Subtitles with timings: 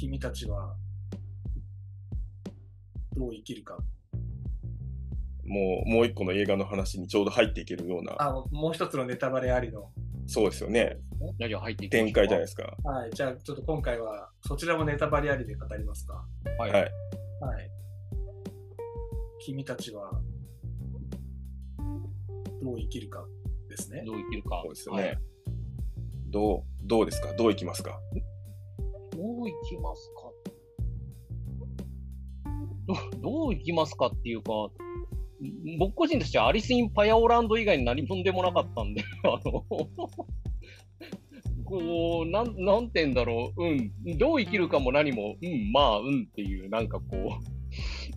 [0.00, 0.76] 君たちは
[3.16, 3.76] どう生きるか。
[5.44, 9.90] もう、もう一個の映画の話にちょうど入っていけるような、あ、もう一つのネタバレありの。
[10.28, 10.98] そうですよね。
[11.40, 12.76] 何を入ってい展開じゃないですか。
[12.84, 13.10] はい。
[13.12, 16.24] じゃあ、ちょっと今回はそちらもネタバレありで語りますか。
[16.58, 16.70] はい。
[16.70, 16.82] はい。
[16.82, 16.88] は
[17.60, 17.70] い。
[19.40, 20.12] 君たちは
[22.62, 23.26] どう生きるか
[23.68, 24.04] ですね。
[24.06, 24.60] どう生きるか。
[24.62, 25.02] そうですよね。
[25.02, 25.18] はい
[26.30, 27.32] どう、どうですか？
[27.32, 27.98] どういきますか？
[29.38, 30.32] どういきますか？
[32.88, 34.52] ど どういきますかっていうか、
[35.78, 39.64] 僕個人としてはアリス・イン・パヤオランド以外に何もでもなかったんで、 あの、
[41.64, 47.38] こう、なん、なんて言うんだろう、うん、どう生きるかも何も、うん、まあ、うんっていう、なんかこ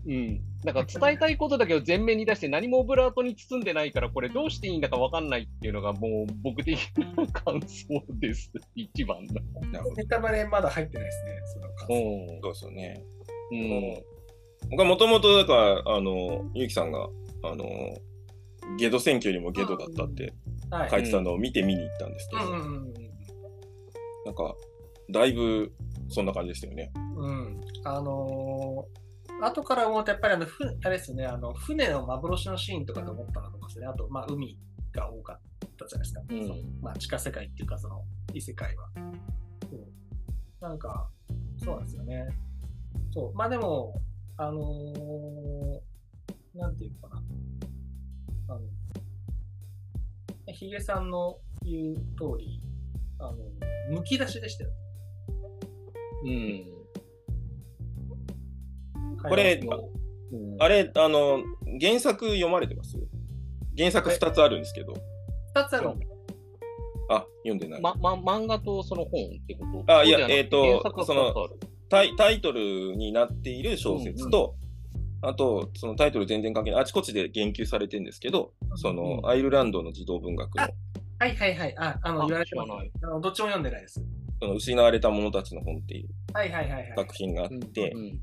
[0.06, 8.52] う、うん、なんか伝えたいことだけを前面に出して何もオブラートに包んでないから、これどうしていいんだかわかんないっていうのがもう僕的な感想です。
[8.76, 9.42] 一番の。
[9.96, 11.32] ネタバレまだ入ってないですね。
[11.54, 13.04] その感想うんそうですよね。
[13.52, 14.70] うん。
[14.70, 17.10] 僕はもともと、だから、あの、ゆうきさんが、
[17.44, 17.66] あの、
[18.78, 20.34] ゲド選挙よりもゲドだったって
[20.70, 20.90] はい。
[20.90, 24.56] 書いてたのを見て見に行ったんですけど、なんか、
[25.10, 25.74] だいぶ
[26.10, 26.92] そんな感じでしたよね。
[27.18, 27.30] うん。
[27.30, 27.62] うん。
[27.84, 29.11] あのー、
[29.42, 33.88] 後から思うと、やっぱりあの、ふあれですね、あの、船の幻のシーンとかと思ったのとかですね。
[33.88, 34.58] あと、まあ、海
[34.92, 35.40] が多かっ
[35.78, 36.22] たじゃないですか。
[36.30, 38.04] うんそのまあ、地下世界っていうか、その、
[38.34, 38.88] 異世界は。
[39.70, 39.80] そう
[40.62, 41.10] なんか、
[41.58, 42.28] そうなんですよね。
[43.14, 43.34] そう。
[43.34, 43.94] まあでも、
[44.38, 45.80] あのー、
[46.56, 47.22] なんていうのかな。
[48.50, 48.62] あの、
[50.54, 52.62] ヒゲさんの言う通り、
[53.20, 53.38] あの、
[53.90, 54.72] むき出しでしたよ。
[56.26, 56.81] うん。
[59.30, 59.60] これ
[60.32, 60.62] うん。
[60.62, 61.40] あれ、あの、
[61.80, 62.98] 原作読まれてます？
[63.78, 64.94] 原作2つあるんですけど、
[65.56, 65.86] 二つある。
[65.86, 65.96] の
[67.10, 67.82] あ、読んでない。
[67.82, 69.94] ま、ま、漫画とその本ってこと？
[69.94, 71.34] あいやえーとその
[71.90, 74.56] タイタイトルになっている小説と、
[75.22, 80.64] あと、そのタイトル全然関係ない、あちこちで言及されてるんですけど、その、うんアイルランドの児童文学の、
[81.20, 81.76] はいはいはい。
[81.78, 82.72] あ、あの、あ言われてます。
[83.04, 84.02] あのどっちも読んでないです。
[84.40, 86.94] その失われた者たちの本っていうはいはいはいはい。
[86.96, 88.20] 作品があって、うん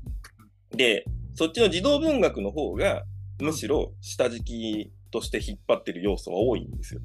[0.75, 3.03] で、そっちの児童文学の方が、
[3.39, 7.01] むしろ下敷きとして引っ張ってる要素は多いんですよ。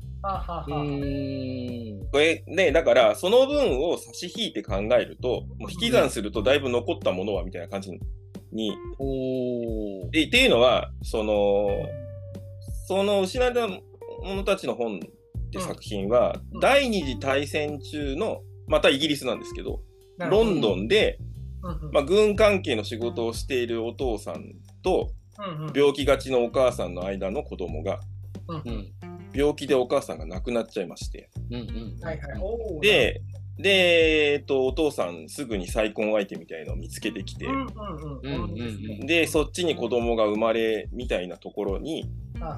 [2.11, 7.91] これ、ね、だから、その分を差し引いて考えると、もう引き算するとだいぶ残ったものは、みたいな感じ
[8.53, 8.73] に。
[10.11, 11.69] で、っていうのは、その、
[12.87, 13.69] その失われた
[14.23, 16.61] 者たちの本って作品は、うん。
[16.61, 19.81] 第二次大戦中の、またイギリスなんですけど、
[20.19, 21.19] ロンドンで、
[21.93, 25.11] まあ、軍関係の仕事をしているお父さんと、
[25.75, 28.01] 病気がちのお母さんの間の子供が。
[29.35, 31.29] 病気でお母さんが亡くなっちゃいまして。
[32.81, 33.21] で、
[33.59, 37.47] で、えっと、お父さんすぐに再婚相手みたいのを見つけてきて。
[39.07, 42.09] で、そっちに子供が生まれみたいなところに、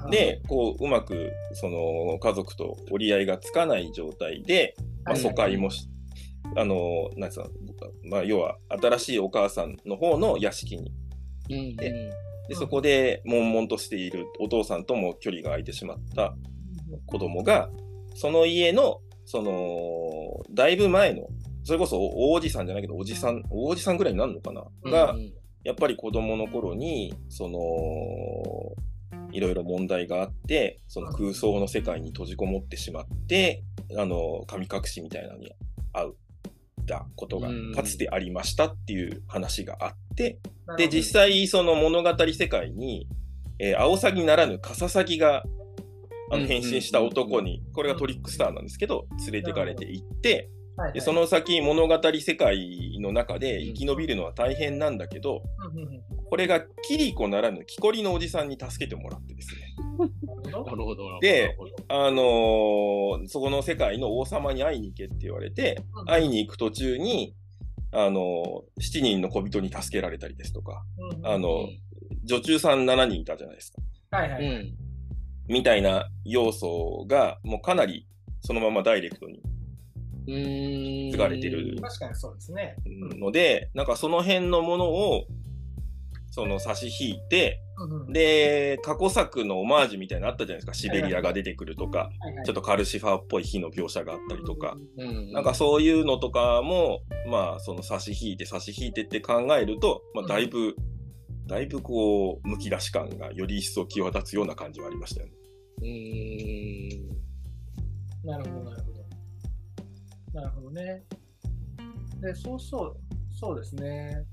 [0.09, 4.75] で、こう、うまく、その、家族と折り合いがつかない状態で、
[5.05, 5.21] まあ、はい。
[5.21, 5.87] 疎開もし、
[6.55, 7.49] あの、なんつうの、
[8.03, 10.91] まあ、要は、新しいお母さんの方の屋敷に、
[11.49, 16.33] うんでで、うんそこで、悶々としているお父さんとも距離が空いてしまった
[17.05, 17.69] 子供が、
[18.15, 21.27] その家の、その、だいぶ前の、
[21.63, 25.33] それこそおじさんじゃないけど、おじさん、おじさんぐらいになるのかな、がう、ん。
[25.65, 27.59] やっぱり子供の頃に、その、
[29.33, 33.63] いろいろ問題があって、その空想の世界に閉じこもってしまって、
[33.97, 35.51] あの、神隠しみたいなのに
[35.93, 36.07] 会
[36.95, 37.73] ったことがうん。
[37.73, 40.39] かつてありましたっていう話があって、
[40.77, 43.07] で、実際その物語世界に、
[43.59, 45.43] えー、アオサギならぬカササギが、
[46.31, 55.41] あの、うん変身した男に、これがトリックスターなんですけど、連れてかれていって、はいはいでその先物語世界の中で生き延びるのは大変なんだけど、
[55.75, 59.61] うんこれがキリコならぬ木こりのおじさんに助けてもらってですね。
[61.21, 61.55] で、
[61.87, 67.33] あのーそこの世界の王様に会いに行けって言われて、うん会いに行く途中に、
[67.93, 71.69] あのー、7人の小人に助けられたりですとか、うんうんあの、
[72.25, 74.17] 女中さん7人いたじゃないですか。
[74.17, 74.45] はいはい。
[74.45, 74.73] うん。
[75.47, 78.05] みたいな要素が、もうかなり
[78.41, 79.41] そのままダイレクトに。
[80.27, 82.75] 継がれてる確かにそうですね。
[82.85, 85.25] ので、なんかその辺のものを、
[86.29, 90.73] その差し引いて、うんうんで、過去作のオマージュみたいなのあったじゃないですか。
[90.73, 95.31] シベリアが出てくるとか、はいはいちょっとカルシファーっぽい火の描写があったりとか、うん。
[95.31, 100.75] なんかそういうのとかも、まあ、その差し引いて差し引いてって考えると、まあ、だいぶ、
[101.47, 105.33] だいぶこう、むき出し感がより一層際立つような感じはありましたよね。
[105.81, 107.17] うーん。
[108.27, 108.71] なるほど、
[110.37, 110.69] なるほど。
[110.71, 111.03] ね。
[112.21, 112.97] で、そうそう、
[113.31, 114.23] そうですね。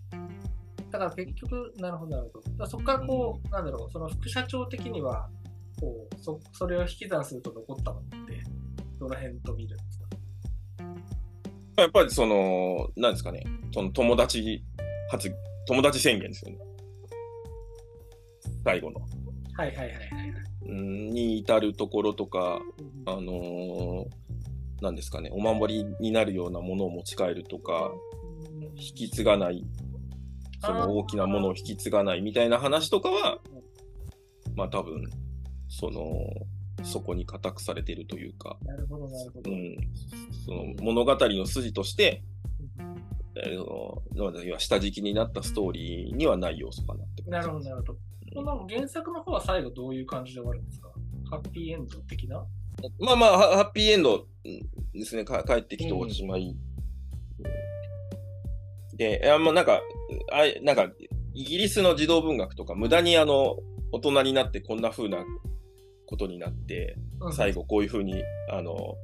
[0.91, 2.67] だから結局、なるほど、なるほど。
[2.67, 5.29] そこからこう、なんだろう、その副社長的には、
[5.81, 8.43] こう、そそれを引き算すると残ったのって、
[8.99, 11.83] どの辺と見るんですか？
[11.83, 13.43] やっぱりその、なんですかね、
[13.73, 14.63] その友達
[15.11, 15.35] 発、
[15.67, 16.59] 友達宣言ですよね。
[18.63, 19.01] 最後の。
[19.55, 20.45] はいはいはいはいはい。
[20.67, 24.07] うんに至るところとか、うんあのー
[24.85, 27.91] なんですかね、お守りになるようなものを持ち帰るとか、
[28.77, 29.65] 引き継がない、
[30.61, 33.39] その大きなものを引き継がないみたいな話とかは、
[34.55, 35.03] まあ多分、
[35.69, 36.15] その、
[36.85, 39.51] そこに固くされているというか、なるほど、なるほど。
[39.51, 39.77] うん、
[40.45, 42.23] その物語の筋として、
[43.37, 47.97] えー下敷きになったストーリーにはない要素かなってなるほど、なるほど。
[48.35, 50.89] この原作の方は最後どういう感じで終わるんですか？
[51.31, 52.45] ハッピーエンド的な？
[53.01, 54.27] まあまあ、ハハッピーエンド
[54.95, 56.57] ですね、か帰ってきておしまい。
[58.97, 59.81] で、いやまあなんか、
[60.33, 60.89] あいなんか、
[61.35, 63.57] イギリスの児童文学とか、無駄にあの、
[63.93, 65.19] 大人になってこんな風な
[66.07, 66.97] ことになって、
[67.33, 68.97] 最後こういう風に、あの、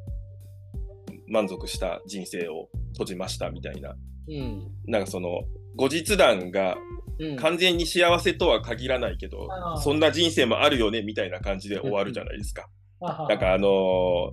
[1.28, 3.96] 満足した人生を閉じましたみたいな。
[4.28, 4.68] うん。
[4.86, 5.42] なんかその、
[5.76, 6.76] 後日談が
[7.20, 7.36] うん。
[7.36, 12.68] 完全に幸せとは限らないけど、あーそんな人生もあるよねみたいな感じで終わるじゃないですか。
[13.00, 13.68] ななんかあの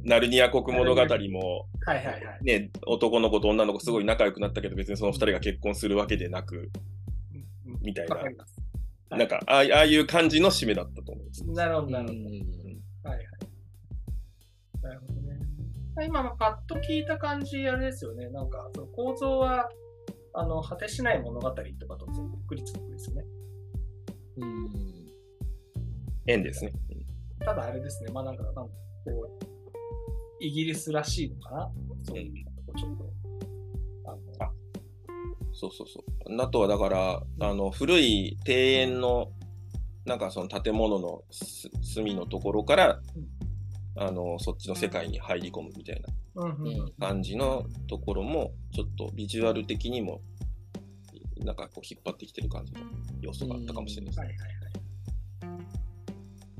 [0.05, 2.43] ーナルニア国物語も、はいはいはい。
[2.43, 6.69] ね、男の子と女の子すごい仲良くなったけど、別にその二人が結婚するわけでなく、
[7.81, 8.17] みたいな
[9.09, 11.45] なんか、ああいう感じの締めだったと思うんです。
[11.45, 12.19] なるほど、うんなるほど。
[13.09, 13.27] はいはい。
[14.83, 15.39] なるほどね。
[16.05, 18.29] 今、まあパッと聞いた感じ、あれですよね。
[18.29, 19.69] なんか、その構造は、
[20.33, 21.63] あの、果てしない物語とか
[21.95, 23.23] とそっくりつくですよね。
[24.37, 24.69] うん。
[26.27, 26.73] 縁ですね。
[27.39, 28.69] ただあれですね、まあなんか、なんかこ
[29.05, 29.47] う、
[30.39, 31.71] イギリスらしいのかな
[32.03, 32.33] そういう、
[32.77, 33.09] ちょっと、
[34.05, 34.51] あの、あ
[35.53, 36.41] そうそうそう。
[36.41, 39.31] あとはだから、あの、古い庭園の、
[40.05, 43.01] なんかその建物のす隅のところから、
[43.95, 46.01] あの、そっちの世界に入り込むみたい
[46.35, 46.91] なうんうんうん。
[46.99, 50.21] 感じのところも、ちょっとビジュアル的にも、
[51.43, 52.79] なんかこう引っ張ってきてる感じの
[53.21, 54.25] 要素があったかもしれないですね。
[54.27, 54.86] はいはいはい。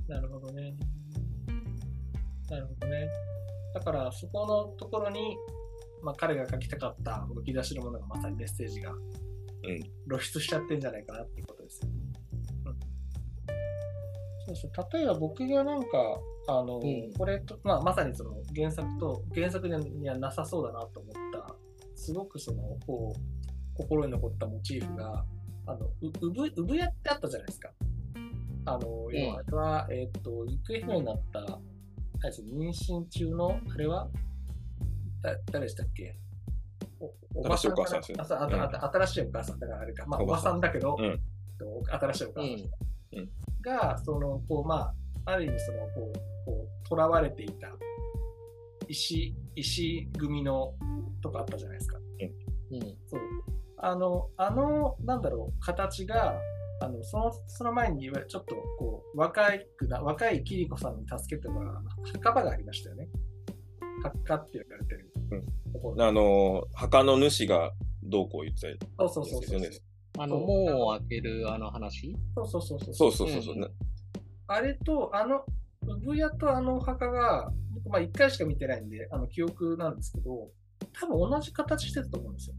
[0.07, 0.75] なるほどね。
[2.49, 3.09] なるほどね。
[3.73, 5.37] だから、そこのところに、
[6.01, 11.95] まあ、彼が書きたかったむき出しのものがまさにメッセージがうん露出しちゃってんじゃないかなっていうことですよね。
[12.65, 15.87] うん、そうそう例えば僕がなんか、
[16.47, 21.55] あの、うんこれと、まあ、まさにその原作と、原作にはなさそうだなと思った、
[21.95, 23.19] すごくその、こう、
[23.75, 25.25] 心に残ったモチーフが、
[25.65, 27.71] あの、う、うぶ、うぶやってあったじゃないですか。
[28.67, 31.43] あの、要は、あれは、えっ、と、行方不明になった、あ
[32.23, 34.09] れです妊娠中の、あれは、
[35.21, 36.15] だ、誰でしたっけ？
[36.99, 40.05] おおばさんかな新しいお母さんね新しいお母さんだからあれか。
[40.07, 41.19] まあ、おばさんだけど、うん
[41.59, 42.49] と新しいお母さん。
[42.49, 43.29] うんうん
[43.61, 44.93] が、その、こう、ま
[45.25, 47.75] あ、ある意味、その、こう、こう、囚われていた、
[48.87, 50.73] 石、石組の、
[51.21, 51.97] とかあったじゃないですか。
[52.71, 52.79] うん。
[53.07, 53.19] そう。
[53.77, 56.39] あの、あの、なんだろう、形が、
[56.79, 61.83] あの、その、その前にいわゆるちょっと、こう、若いくな、若いキリコさんに助けてもらう、
[62.13, 63.07] 墓場がありましたよね。
[64.03, 65.11] 墓って言われてる
[65.73, 66.05] ところ。
[66.05, 67.71] あの、墓の主が
[68.03, 69.71] どうこう言ってたそうそうそうそう。
[70.19, 72.15] あの、門を開けるあの話？
[72.35, 72.93] そうそうそうそう。
[72.93, 73.55] そうそうそうそう。
[73.55, 73.69] うんな
[74.49, 75.43] あれと、あの、
[75.81, 80.49] 産屋とあのお墓が、僕、まあ、一回しか見てないんで、あの、記憶なんですけど、
[80.93, 82.55] 多分同じ形してたと思うんですよ。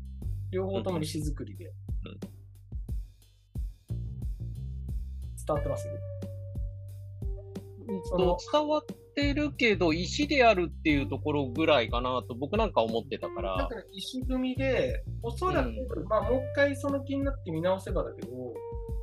[0.50, 1.66] 両方とも石造りで。
[1.66, 1.72] うん
[5.48, 5.88] 伝わってます？
[8.04, 15.70] そとの伝わってるけど、石であるっていうところぐらいかなと僕なんか思ってたからなんか、石組みで、おそらく、
[16.06, 18.30] まあ、もう一回その気になって見直せばだけど、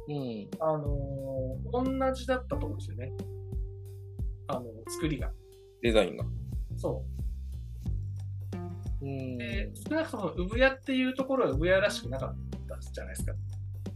[0.08, 0.48] うん。
[0.60, 3.12] あのー同じだったと思うんですよね。
[4.48, 5.32] あの、作りが。
[5.82, 6.26] デザインが。
[6.78, 7.04] そ
[9.02, 9.06] う。
[9.06, 9.38] うん。
[9.40, 12.36] で、少なくとも産屋っていうところは産屋らしくなかっ
[12.70, 13.34] たじゃないですか。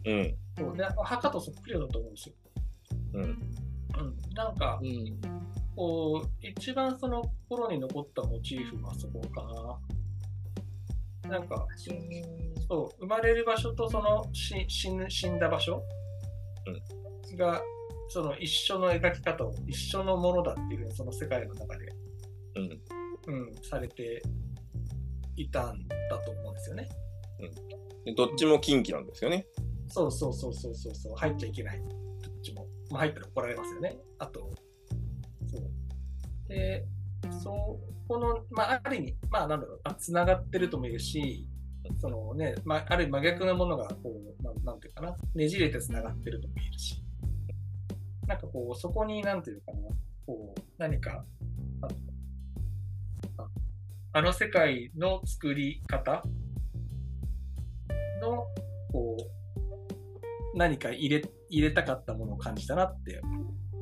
[0.06, 0.36] うん。
[0.58, 2.36] そうで、墓とそっくりだと思うんですよ。
[3.13, 3.21] うん。
[3.23, 3.33] うん。
[4.33, 5.21] なんかう、ん。
[5.75, 9.79] こう、一番その心に残ったモチーフはそこか
[11.23, 11.37] な。
[11.37, 11.67] なんか、
[12.67, 15.83] そう、生まれる場所とその死死ぬ死んだ場所
[17.37, 17.61] が、
[18.09, 21.89] その一緒の描き方を一緒のものだっていう、その世界の中で、
[22.55, 22.81] うん。
[23.27, 24.23] うん、されて
[25.35, 26.89] いたんだと思うんですよね。
[28.05, 29.45] でどっちも近畿なんですよね。
[29.87, 31.81] そうそうそうそうそうそう、入っちゃいけない。
[32.91, 33.98] まあ入ったら怒られますよね。
[34.17, 34.50] あと、
[35.48, 36.50] そう。
[36.50, 36.86] で、
[37.43, 41.48] そ、この、まあある意味、まあなんだろう、あ繋がってるとも言うし、
[42.00, 47.03] そのね、ま、あある意味真逆なものが、こう、なんなんていうかな、ねじれて繋がってるとも言えるし、
[48.27, 49.79] なんかこう、そこになんていうかな、
[50.25, 51.25] こう、何か、
[51.81, 51.93] あの
[53.38, 53.50] あ
[54.12, 56.24] あの世界の作り方
[58.22, 58.46] の、
[58.91, 63.22] こう、何か入れ、入れたかったものを感じたなって、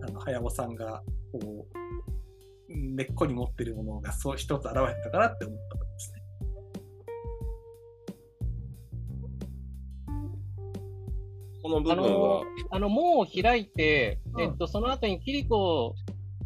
[0.02, 1.78] あの、早尾さんが、こう、
[2.70, 6.24] 根っこに持ってるものがそう一つ現れたかなって思ったんですね。
[11.64, 15.96] この部分は、あの、門を開いて、うんえっと、その後にキリコ、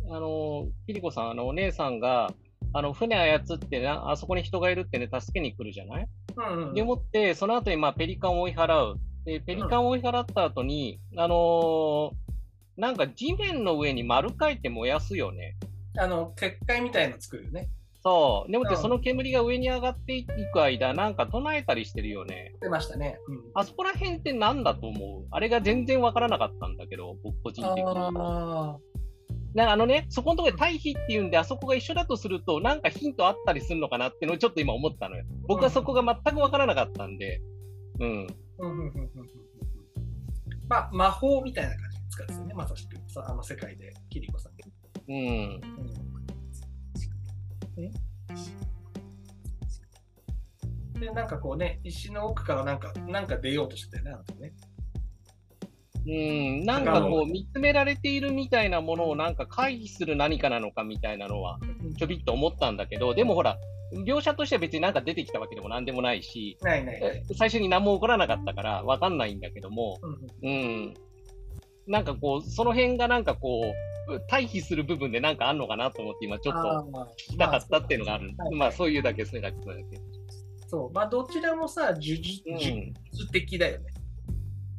[0.09, 2.33] あの、キリコさん、あの、お姉さんが、
[2.73, 6.07] あの、船操ってな、あそこに人がいるってね、助けに来るじゃない？
[6.37, 8.95] うんうんでもって、その後に、まあ、ペリカンを追い払う。
[9.25, 12.11] で、ペリカンを追い払った後に、あのー
[12.77, 15.55] なんか地面の上に丸書いて燃やすよね。
[15.97, 17.69] あの、結界みたいの作るよね。
[18.01, 18.51] そう。
[18.51, 22.55] でもって、うんその煙が上に上がっていく間、なんか唱えたりしてるよね。
[22.61, 23.19] 出ましたね。
[23.27, 23.41] うん。
[23.53, 25.27] あそこら辺って何だと思う？
[25.31, 27.91] あれが全然わからなかったんだけど、僕個人的に。
[27.91, 28.77] あ
[29.53, 35.25] なんかあのね、そこのところで対比っていうんで、あそこが一緒だとすると、なんかヒントあったりするのかなっていうのをちょっと今思ったのよ。
[35.47, 37.41] 僕はそこが全くわからなかったんで。
[37.99, 38.07] うん。
[38.07, 38.13] あ。
[38.13, 38.27] うん
[38.61, 39.09] うんうんうんうんうん
[40.71, 42.95] まあ、魔法みたいな感じで使うんですよね、まさしく。
[43.11, 44.53] さあの世界で、キリコさん。
[45.11, 45.61] うん。
[47.77, 47.81] う
[50.97, 54.53] ん、で、なんかこうね、石の奥からなんか、なんか出ようとしてたよね、あの時ね。
[56.07, 56.09] う
[56.63, 61.59] ん、なんかこう見つめられているみたいなものをなんか回避する何かなのかみたいなのは
[61.97, 63.57] ちょびっと思ったんだけど、でもほら、
[63.91, 67.23] 描写としては別になんか出てきたわけでもなんでもないし、ないないない。
[67.35, 70.93] 最初に何も起こらなかったからわかんないんだけども、うんうんうん。
[71.87, 73.61] なんかこう、その辺がなんかこ
[74.07, 78.33] う、対比する部分でなんかあんのかなと思って今ちょっと聞きたかったっていうのがある。
[78.37, 80.01] はいまあそういうだけ、それだけ、それだけ。
[80.71, 80.93] そう。
[80.93, 82.61] まあ、どちらもさ、呪術うん呪
[83.11, 83.85] 術的だよね。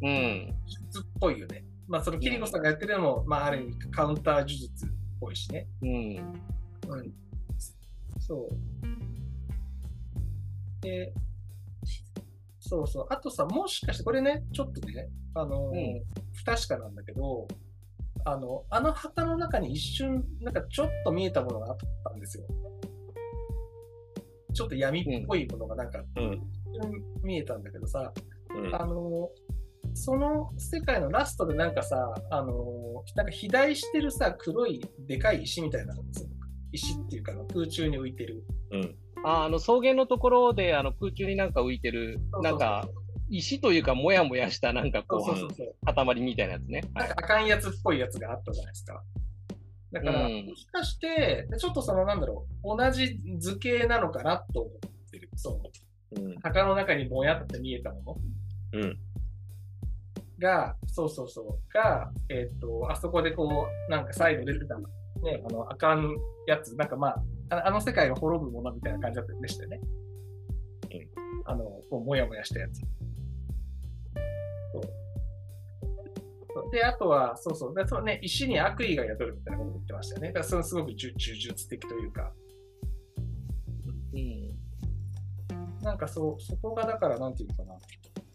[0.03, 0.47] うん。
[0.47, 1.65] 呪術っぽいよね。
[1.87, 4.89] まあ、そのキリコさんがやってるのも、まあ、ある意味カウンター呪術っ
[5.21, 5.69] ぽいしね。
[5.83, 5.91] うん。
[5.91, 7.15] うん。
[8.33, 8.49] そう。
[10.81, 11.13] で、
[12.59, 13.07] そうそう。
[13.11, 16.03] あとさ、もしかして、これね、ちょっとね、あのーうん
[16.35, 17.47] 不確かなんだけど、
[18.25, 22.45] あの、あの旗の中に一瞬、なんかちょっと見えたものがあったんですよ。
[24.55, 26.43] ちょっと闇っぽいものがなんか、うん。
[27.23, 28.13] 見えたんだけどさ、
[28.57, 28.75] うん。
[28.75, 29.29] あの、
[29.95, 36.31] その世界のラストでなんかさ、あの、なんか肥大してるさ、黒いでかい石みたいなのですよ。
[36.73, 38.45] 石っていうか空中に浮いてる。
[38.71, 38.97] うん。
[39.25, 42.89] ああの草原のところであの空中になんか浮いてる、なんか
[43.33, 45.75] 石というか、もやもやしたなんかこそうそうそうそう。
[45.91, 46.83] う、塊みたいなやつね。
[46.95, 49.03] なんかあかんやつっぽいやつがあったじゃないですか。
[49.91, 55.31] だから、うんもしかして、ちょっとそのなんだろう、同じ図形なのかなと思ってる。
[55.37, 55.51] そ
[56.17, 56.35] の、うん。
[56.41, 58.03] 墓の中にぼやって見えたも
[58.73, 58.99] のうん。
[60.39, 64.77] が、そうそうそう、が、えっ、と、あそこでこう、なんか再度出てた、
[65.23, 69.81] ね、あの、あかんやつ、なんかまあ、ああの世界が滅ぶものみたいな感じだったでしたよね。
[69.83, 70.03] うん
[71.45, 72.81] あの、こう、もやもやしたやつ。
[76.55, 76.71] そう。
[76.71, 80.29] で、あとは、そうそう、でそのね、石に悪意が宿るみたいなことを言ってましたよね。
[80.29, 82.33] だからそれすごく呪呪術的というか、
[84.15, 84.53] うん。
[85.83, 87.79] なんかそう、そこがだから、なんていうのかな、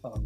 [0.02, 0.16] あの、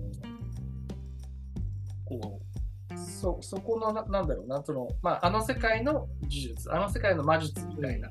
[2.04, 2.51] こう、
[2.96, 8.10] そ、そこのな、なんだろうな、その、まあ、あの世界の呪術、あの世界の魔術みたいな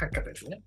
[0.00, 0.62] 書き方ですよね。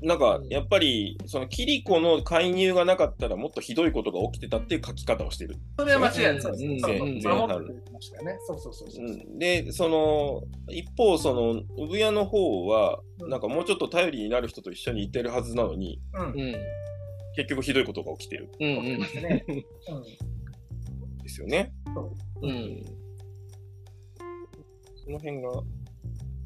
[0.00, 5.56] なんか、やっぱり、その、キリコの介入がなかったら、もっとひどいことが起きてたっていう書き方をしてる。
[5.76, 6.40] それは間違いない。
[6.40, 8.38] そううんそうそううん守ってくれてましたよね。
[8.46, 9.10] そうそうそうそうう。
[9.10, 16.26] ん、で、その、一方、その、産屋の方は、うんなんかもうちょっと頼りになる人と一緒にいてるはずなのに、うん。
[16.26, 16.34] うん。
[17.36, 18.50] 結局ひどいことが起きてる。
[18.60, 18.98] うん。
[21.22, 21.72] んですよね。
[22.42, 22.84] うん。
[25.04, 25.50] その辺が、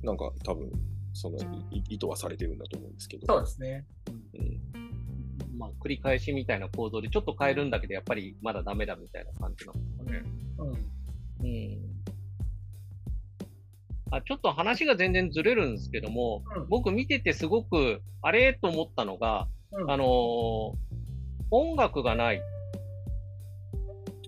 [0.02, 0.70] なんか多分、
[1.12, 1.38] その、
[1.70, 3.26] い意図はされてるんだと思うんですけど。
[3.26, 3.86] そうですね。
[4.34, 4.56] うん
[5.58, 10.22] まあ、繰り返しみたいな構造で、ちょっと変えるんだけど、やっぱりまだダメだみたいな感じなんですかね。
[10.58, 10.68] うん。
[10.70, 11.78] うん。
[14.10, 20.86] あ、ちょっと話が全然ずれるんですけども、うん僕見ててすごく、あれと思ったのが、うんあのー
[21.52, 22.42] 音楽がない。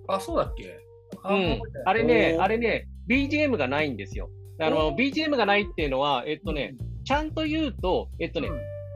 [0.09, 0.79] あ、そうだっけ？
[1.23, 1.61] あうん。
[1.85, 4.31] あれね、あれね、BGM がないんですよ。
[4.61, 6.75] あの、BGM がないっていうのは、えっとね、
[7.05, 8.49] ちゃんと言うと、えっとね、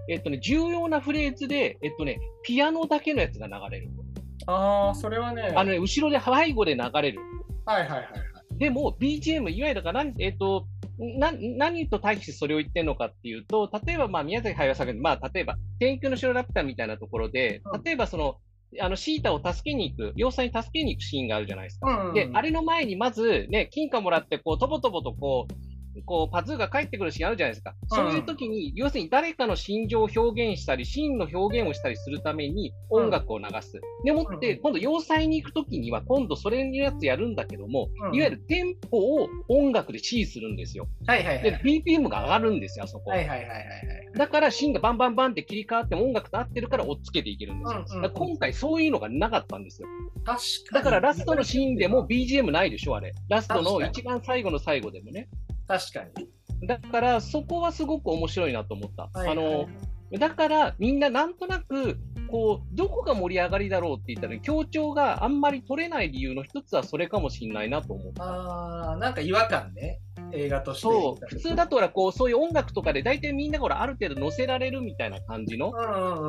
[0.09, 3.89] えっとね、重要なフレーズで、えっとね、ピアノだけのやつが流れる。
[4.47, 7.21] ああ、それはね、あのね、後ろで背後で流れる。
[7.65, 8.59] はいはいはいはい。
[8.59, 10.67] でも、BGM、いわゆるかえっと、
[10.99, 18.37] な何と対してそれを言ってるのかっていうと、例えばまあ宮崎駿さんが、まあ、例えば天空の城ラピュタみたいなところで、例えばその、
[18.81, 22.07] あのシータを助けに行く、要塞に助けに行くシーンがあるじゃないですか。
[22.09, 25.72] うんで、あれの前にまず、ね、金貨もらって、こう、とぼとぼとこう、
[26.07, 27.75] こうパズーが帰ってくるシーンあるじゃないですか。
[27.89, 33.81] そういう時に、要するに誰かの心情を表現したり、シーンの表現をしたりするために音楽を流す。
[34.05, 40.89] でもって、今度要塞に行く時には、今度それのやつやるんだけども、うんいわゆるテンポを音楽で指示するんですよ。
[41.07, 41.43] はいはいはい。
[41.43, 43.11] で、BPM が上がるんですよ、あそこ。
[43.11, 43.67] はいはいはいはいはい。
[44.17, 48.11] だから、シーンがバンバンバンって切り替わっても音楽と合ってるから追っつけていけるんですよ。
[48.15, 49.89] 今回そういうのがなかったんですよ。
[50.25, 50.39] 確
[50.71, 50.85] かに。
[50.85, 53.13] だからラストのシーンでも BGM ないでしょ、あれ。
[53.29, 55.29] ラストの一番最後の最後でもね。
[55.79, 56.67] 確かに。
[56.67, 59.05] だから、そこはすごく面白いなと思った。
[59.19, 59.69] はいはいはいあ
[60.15, 61.97] の、だから、みんななんとなく、
[62.29, 68.23] こう、どこが盛り上がりだろうって言ったら、強調があんまり取れない理由の一つはそれかもしれないなと思った。
[68.25, 70.01] あー、なんか違和感ね。
[70.33, 70.83] 映画として。
[70.83, 75.73] そう、普通だとほら、こう、そういう音楽とかで大体みんながほら、ある程度乗せられるみたいな感じの。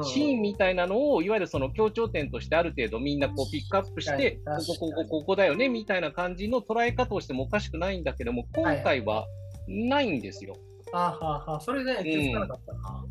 [0.04, 9.26] シーンみたいなのを、いわゆるその強調点としてある程度みんなこうピックアップして、ここ、ここ、ここだよね、みたいな感じの捉え方をしてもおかしくないんだけども、今回は
[9.68, 10.56] ないんですよ。
[10.94, 13.06] あーはーはーそれね、気づかなかったな。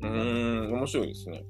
[0.00, 1.44] うーん、面白いですね。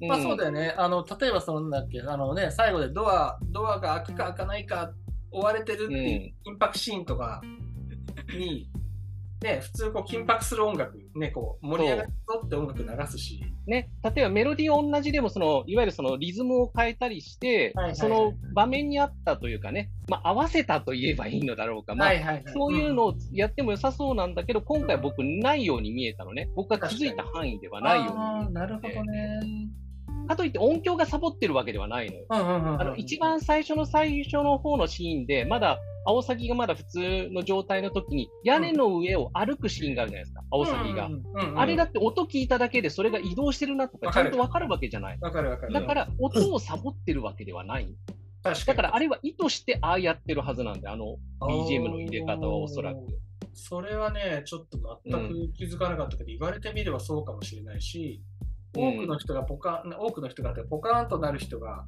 [0.00, 0.50] まあそうだよ。
[0.50, 0.74] よね。
[0.76, 4.92] あの、例えばそんだっけ、あのね、最後でドア、ドアが開くか開かないか
[5.30, 7.42] 追われてるっていう緊迫シーンとか
[8.32, 8.70] に、
[9.42, 22.44] ね、普通こう緊迫する音楽、ね、こう盛り上がるぞって音楽流すし、ね、例えばメロディー同じでもその、いわゆるそのリズムを変えたりして、その場面に合ったというかね、まあ、合わせたと言えばいいのだろうか、まあはいはいはい。
[22.54, 26.50] そういうのをやっても良さそうなんだけど、今回僕ないように見えたのね。
[26.54, 29.40] 僕が気づいた範囲ではないようになるほどね。
[29.70, 29.84] え
[30.26, 32.26] かといって音響がサボってるわけではないのよ。
[32.28, 41.06] あの、一番最初の最初の方のシーンで、まだ、青崎がまだ普通の状態の時に、屋根の上を歩くシーンがあるじゃないですか、青崎が。
[41.06, 41.60] うんうんうん。
[41.60, 45.18] あれだって音聞いただけでそれが移動してるなとか、ちゃんとわかるわけじゃない。
[45.20, 45.72] わかるわかる。
[45.72, 47.88] だから、音をサボってるわけではない。
[48.42, 48.66] 確かに。
[48.66, 53.00] だから、あれは意図してああやってるはずなんで、あの BGM の入れ方はおそらく。
[53.54, 58.22] それはね、ちょっと全く気づかなかったけど、言われてみればそうかもしれないし、
[58.76, 61.86] 多くの人がポカ、多くの人がポカーンとなる人が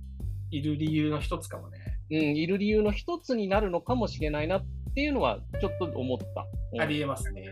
[0.51, 1.79] いる理由の一つかもね。
[2.11, 4.65] うん、いる理由の一つになるのかもしれないなっ
[4.95, 6.47] ていうのは、ちょっと思った。
[6.73, 7.43] うんありえますね。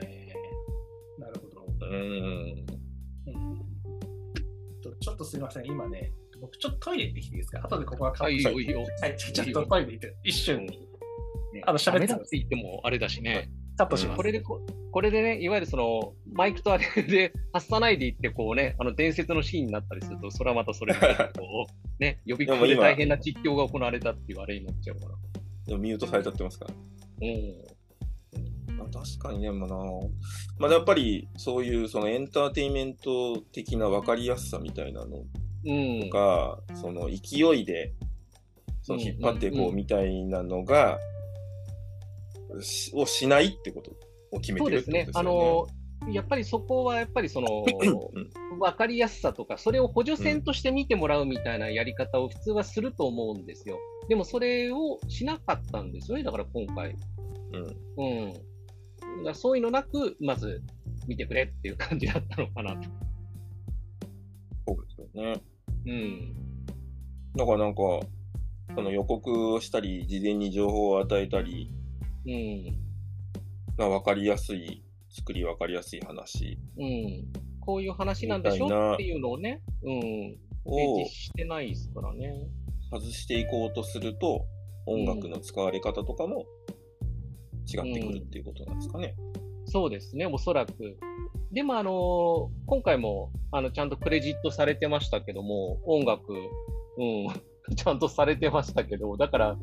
[1.18, 1.86] なるほど。
[1.86, 2.66] うーん。
[5.00, 7.60] ちょっとすみません、今ね、僕ちょっとトイレ行ってきていいですか？
[7.64, 8.48] 後でここはカあ、ット。
[8.48, 8.54] は
[9.08, 10.78] い、ちょっとトイレ行って、一瞬、ね
[11.66, 13.50] あの喋ってって言ってもあれだしね。
[13.76, 13.86] ト。
[14.16, 14.60] これでこ、
[14.90, 25.14] これでね、いわゆるその、マイクとあれで 発さないでいって、こうね、あの伝説のシーンになったりすると、それはまたそれで、こう、ね、予備校で大変な実況が行われたっていうあれになっちゃうから。
[25.66, 26.74] でもミュートされちゃってますから。
[26.74, 28.78] うん。
[28.78, 29.76] まあ、確かにね、まあな。
[30.58, 35.24] まあ、やっぱりそういうそのエンターテインメント的な分かりやすさみたいなの
[35.66, 36.10] うん。
[36.10, 37.94] が、その勢いで、
[38.82, 41.13] その引っ張っていこうみたいなのが、し
[42.94, 43.92] をしないってこと
[44.32, 45.24] を決めそうですねてるってことで。
[45.24, 45.66] すあよ
[46.02, 46.06] ね。
[46.06, 53.78] の、やっぱりそこはやっぱりその、うん分かりやすさとか、それを補助線として見てもらうみたいなやり方を普通はすると思うんですよ。
[54.08, 56.96] でもそれをしなかったんですよね、だから今回。
[57.96, 58.32] うん
[59.16, 59.24] うん。
[59.24, 60.62] だそういうのなく、まず
[61.06, 62.88] 見てくれっていう感じだったのかなと。
[64.66, 65.42] そうですよね。
[65.86, 66.34] うん。
[67.36, 67.82] だからなんか、
[68.74, 71.70] その予告をしたり、事前に情報を与えたり、
[72.26, 72.76] うん。
[73.76, 77.24] まあ、分かりやすい、作り分かりやすい話うん。
[77.60, 80.38] こういう話なんでしょっていうのをね、うん。
[80.64, 82.48] 提を示してないですからね。
[82.90, 84.46] 外していこうとすると、
[84.86, 86.44] 音楽の使われ方とかも
[87.66, 89.14] 違ってくるっていうことなんですかね。
[89.66, 90.72] そうですね、おそらく。
[91.52, 97.26] でも、あの今回も、あの、ちゃんとクレジットされてましたけども、音楽、うん、
[97.76, 99.58] ちゃんとされてましたけど、だから、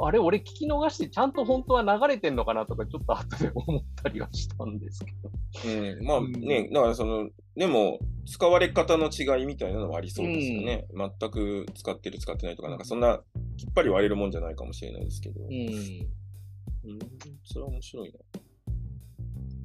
[0.00, 5.30] あれ、俺聞き逃して、ちゃんと本当は流れてんのかなとか、ちょっと後で思ったりはしたんですけど。
[5.64, 10.86] うん、まあね、だからその、でも、使われ方の違いみたいなのはありそうですよね。
[10.92, 13.22] 全く使ってる、使ってないとか、なんかそんな、
[13.56, 15.40] きっぱり割れるもんじゃないかもしれないですけど。
[15.44, 15.52] うん。
[15.52, 16.98] うん、
[17.44, 18.18] それは面白いな。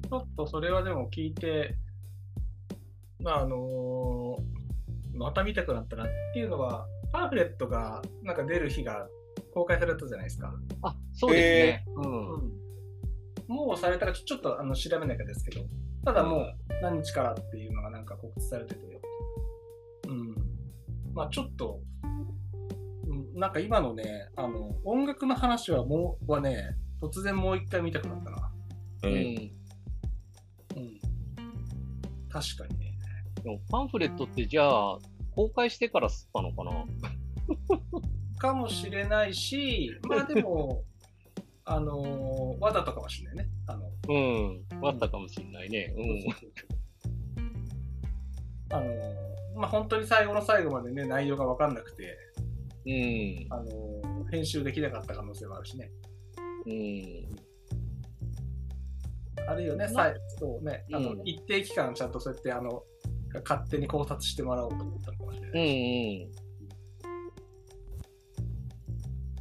[0.08, 1.74] ちょっとそれはでも聞いて、
[3.20, 4.38] まああの
[5.14, 9.08] また見たくなったなっていうのは、パンフレットがなんか出る日が
[9.52, 10.52] 公開されたじゃないですか。
[10.82, 11.84] あ、そうですね。
[11.96, 12.66] うん。
[13.48, 15.64] もうされたかちょちょっとあの調べなきゃですけど、
[16.04, 19.00] ただもう何日からっていうのがなんか告知されてて、
[20.08, 20.34] うん。
[21.14, 28.52] まあちょっと、うんなんか今のね、あの、音楽の話はもう、はね、突然もう一回見たくなったな。
[29.04, 29.08] う。
[29.08, 29.16] うんん。
[29.16, 29.50] うん。
[32.28, 32.98] 確かにね。
[33.42, 34.98] でもパンフレットってじゃあ、
[35.36, 36.72] 公開してから吸ったのかな？
[38.38, 40.82] かもしれないし、 まあでも、
[41.64, 43.50] あのーわざとかもしれないね。
[43.66, 44.66] あの、うん。
[44.82, 45.94] あったかもしれないね。
[48.70, 52.16] あのーまあ本当に最後の最後までね、内容がわかんなくて、
[52.86, 52.92] うん。
[52.92, 53.46] うん。
[53.50, 55.90] あのー編集できなかった可能性もあるしね。
[56.66, 57.36] うん。
[59.48, 62.82] あるよね、まさいそうね、あの、うん一定期間ちゃんとそうやって、あの、
[63.42, 66.22] 勝手に考察してもらおうと思ったのかもしれうない。
[66.22, 66.46] んうん。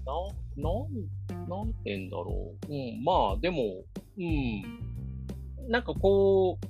[0.05, 2.73] な、なん、なんてんだろう。
[2.73, 3.83] うん、まあ、でも、
[4.17, 5.69] うん。
[5.69, 6.65] なんかこう、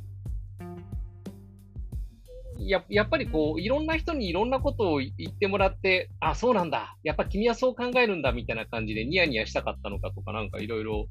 [2.57, 6.95] ややっぱりこう、いろんな人にいろんなことを言ってもらって、あ、そうなんだ。
[7.03, 11.07] やっぱ君はそう考えるんだ、みたいな感じでニヤニヤしたかったのかとか、なんかいろいろ、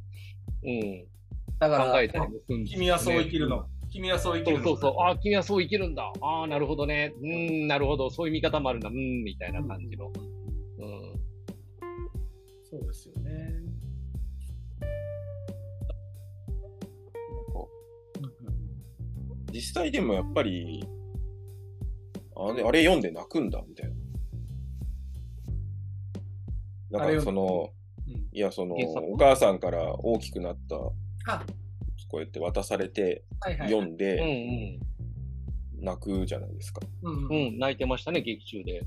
[0.64, 1.05] うん、
[1.59, 3.66] だか考えたりもするんですよね君はそう生きるの。
[3.95, 4.65] 君はそう生きるの。
[4.65, 5.03] そうそうそう。
[5.03, 6.13] ああ、君はそう生きるんだ。
[6.21, 7.15] ああ、なるほどね。
[7.23, 8.11] うーん、なるほど。
[8.11, 8.89] そういう見方もあるんだ。
[8.89, 10.07] うーん、みたいな感じの。
[10.09, 10.13] うん。
[12.69, 13.55] そうですよね。
[19.53, 20.85] 実際でもやっぱり、
[22.35, 23.89] あれ、あれ読んで泣くんだ、みたい
[26.91, 26.99] な。
[26.99, 27.71] だからその、
[28.09, 30.77] うんいや、その、お母さんから大きくなった、
[31.33, 31.45] あ、
[32.14, 33.68] こうやって渡されて、はいはい。
[33.68, 34.79] 読んうんで、
[35.81, 36.81] 泣くじゃないですか。
[37.03, 37.46] うんうん。
[37.48, 38.87] うん、泣いてましたね、劇中で。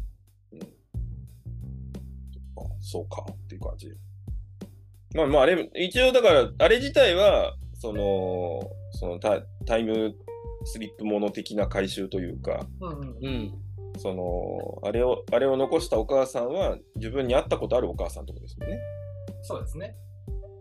[2.56, 3.92] あそうかっていう感じ。
[5.14, 8.62] まあまあ、あれ、一応だから、あれ自体は、その、
[8.92, 10.16] そのタタイム
[10.64, 13.54] スリップもの的な回収というか、うんうんうん。
[13.98, 18.80] その、あれを、あれを残したお母さんは、自分に会ったことあるお母さんってことですよね。
[19.42, 19.98] そうですね。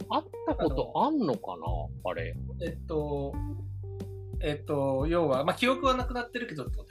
[0.09, 2.11] 会ったことあんのかな？
[2.11, 2.35] あれ。
[2.63, 3.35] えっと、
[4.41, 6.91] えっと、要は、まあ、記憶はなくなってるけどってこと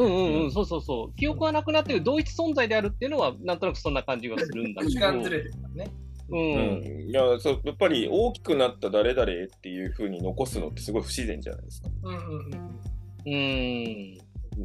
[0.00, 1.16] うんうんう、うんんそうそうそう。
[1.16, 4.90] 記憶はなくなってる同一存在であるっていうのは、なんとなくそんな感じがするんだけど。
[4.90, 5.90] 時間ずれてるからね。
[6.28, 6.36] う。
[6.36, 7.10] うんん。
[7.10, 11.88] いや、そう、やっぱり大きくなった誰々っていう風に残すのってすごい不自然じゃないですか。
[12.04, 12.80] うんうんうん。
[13.26, 14.18] うん。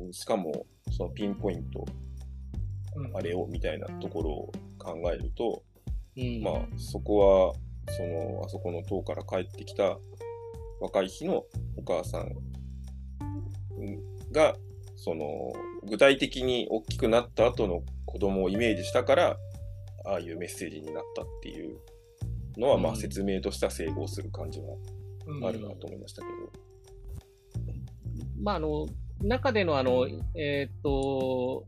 [0.05, 1.85] うんしかも、そのピンポイント、
[2.95, 5.63] うんあれをみたいなところを考えると、
[6.15, 6.43] うん。
[6.43, 7.53] まあ、そこは、
[7.89, 9.97] その、あそこの塔から帰ってきた
[10.81, 11.45] 若い日の
[11.77, 12.31] お母さん
[14.31, 14.55] が、
[14.95, 15.53] その、
[15.85, 19.37] 具体的に大きくなった後の子供をイメージしたから、
[20.05, 21.77] ああいうメッセージになったっていう
[22.57, 22.97] のは、まあ、うん。
[22.97, 24.75] 説明としては整合する感じは
[25.27, 25.45] うん。
[25.45, 26.33] あるなと思いましたけど。
[28.41, 28.87] まあ、あの、
[29.21, 31.65] 中でのあの、えーっと、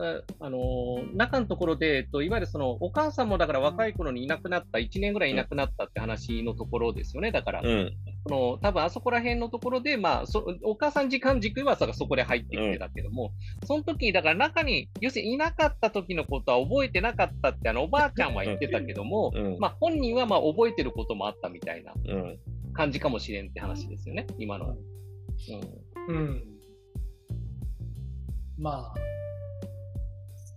[0.00, 7.32] ああの、中のところで、えっと、いわゆるその、お母さんもだから若い頃にいなくなった、1年ぐらいいなくなったって話のところですよね。
[7.32, 7.92] だから、うん。
[8.26, 13.32] その、多分あそこら辺のところで、まあ、そお母さん時間軸はさそこで入ってきてたけども、
[13.64, 19.58] その時に、だから中に、要するにいなかった時のことは覚えてなかったって、あの、おばあちゃんは言ってたけども、うん。
[19.58, 22.38] まあ、本人はまあ、覚えてることもあったみたいなうん。
[22.72, 24.74] 感じかもしれんって話ですよね、今のは。
[26.08, 26.44] うんうん。
[28.58, 28.94] まあ、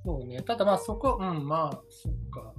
[0.04, 0.42] そうね。
[0.42, 2.54] ただまあそこ、うん、まあ、そっか。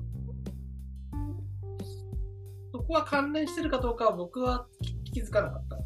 [2.72, 4.66] そこは関連してるかどうかは僕は
[5.12, 5.76] 気づかなかった。
[5.76, 5.82] だ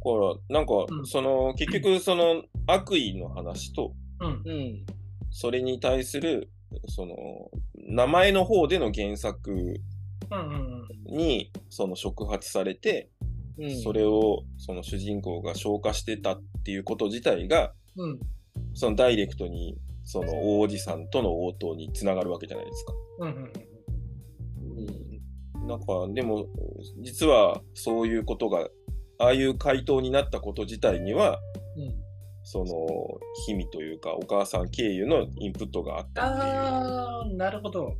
[0.00, 0.10] か
[0.48, 4.42] ら、なんかう、んその、結局、その、悪意の話と、うん。
[4.44, 4.86] うん。
[5.30, 6.50] それに対する、
[6.88, 7.16] その、
[7.74, 11.16] 名前の方での原作うんうんうん。
[11.16, 13.10] に、その触発されて、
[13.58, 13.82] うん。
[13.82, 18.20] それを、その主人公が消化してたっていうこと自体が、うん。
[18.74, 22.92] そのダイレクトに、その大おじさんとの応答につながるわけじゃないですか。
[23.20, 23.52] うんうん
[25.66, 26.46] なんか、でも、
[27.00, 28.68] 実はそういうことが、
[29.18, 31.38] ああいう回答になったこと自体には、
[31.76, 31.94] うん。
[32.42, 32.66] その、
[33.46, 37.94] 秘味というか、お母さん経由のインプットがあったっていうなるほど。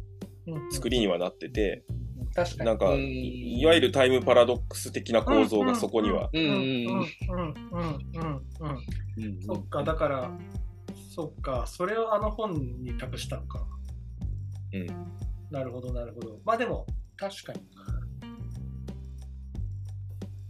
[0.47, 2.04] うん作りにはなってて、うん
[2.35, 2.67] 確かに。
[2.67, 6.31] なんか、うんいいわゆるタイムパラドックス的な構造がそこには。
[6.33, 7.55] うんうんうん
[9.21, 10.31] うんそっか、だから、
[11.15, 13.65] そっか、それをあの本に託したのか。
[14.73, 14.87] うん。
[15.51, 16.41] なるほど、なるほど。
[16.45, 17.85] まあでも、確かにな。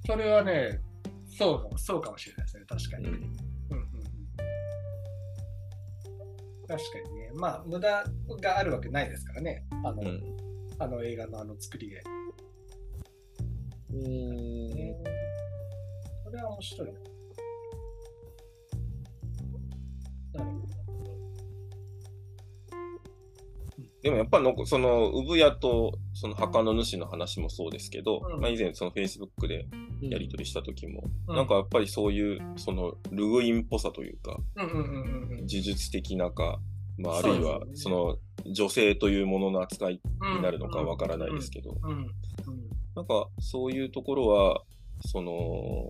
[0.06, 0.80] それはね、
[1.28, 3.08] そうかも、そうかもしれないですね、確かに。
[3.08, 3.34] うんうんうんうん
[6.66, 7.30] 確かにね。
[7.34, 8.04] まあ、無駄
[8.40, 9.66] があるわけないですからね。
[9.84, 10.44] あの、うん
[10.78, 12.02] あの映画のあの作りで。
[13.92, 14.70] うん。
[14.70, 14.96] ね
[16.24, 17.14] それは面白い。
[24.04, 28.40] でもやっぱの、その、産屋と、そその墓の主の話もそうですけど、うん。
[28.40, 29.66] まあ以前その Facebook で
[30.02, 31.36] やり取りした時も、うん。
[31.36, 36.60] なんかやっぱりそういう、そのルグインっぽさというか、呪術的なか、
[36.96, 40.00] まああるいはその女性というものの扱い
[40.34, 41.76] になるのかわからないですけど、
[42.94, 44.62] なんかそういうところは、
[45.06, 45.88] その、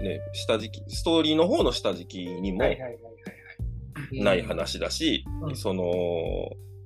[0.00, 2.58] ね、下敷き、ストーリーの方の下敷きにも
[4.12, 5.56] ない話だし、うん。
[5.56, 5.92] その、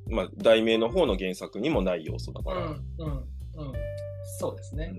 [0.08, 2.84] まあ、題名の方の原作にもない要素だから、うん。
[2.98, 3.08] うん。
[3.08, 3.26] うん。
[4.38, 4.92] そうですね。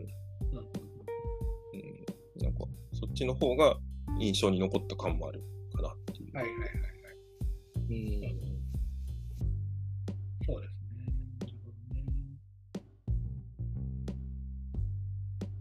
[0.54, 0.60] うん。
[0.60, 0.74] うん。
[2.44, 3.78] なんかそっちの方が
[4.20, 5.42] 印象に残った感もある
[5.76, 6.36] かなっていう。
[6.36, 6.97] はいはいはいはい。
[7.90, 7.96] うん
[10.46, 11.06] そうですね。
[11.40, 11.54] なる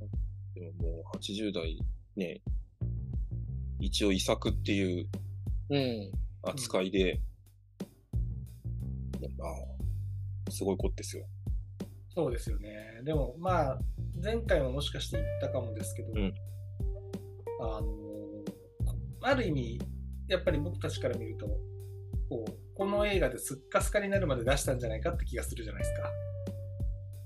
[0.00, 0.20] ほどね
[0.54, 1.78] でももう80代
[2.16, 2.40] ね、
[3.80, 5.08] 一応遺作っていう
[5.70, 6.12] うん。
[6.42, 7.20] 扱いで、
[9.36, 11.26] まあ、すごいことですよ。
[12.14, 13.02] そうですよね。
[13.04, 13.78] でもまあ、
[14.22, 16.34] 前回ももしかして言ったかもですけど、うん
[17.60, 17.86] あの
[19.22, 19.80] ある意味、
[20.28, 21.48] やっぱり僕たちから見ると、
[22.28, 26.10] こうこの映画ですっかすかになるまで出したんじゃないかって気がするじゃないですか。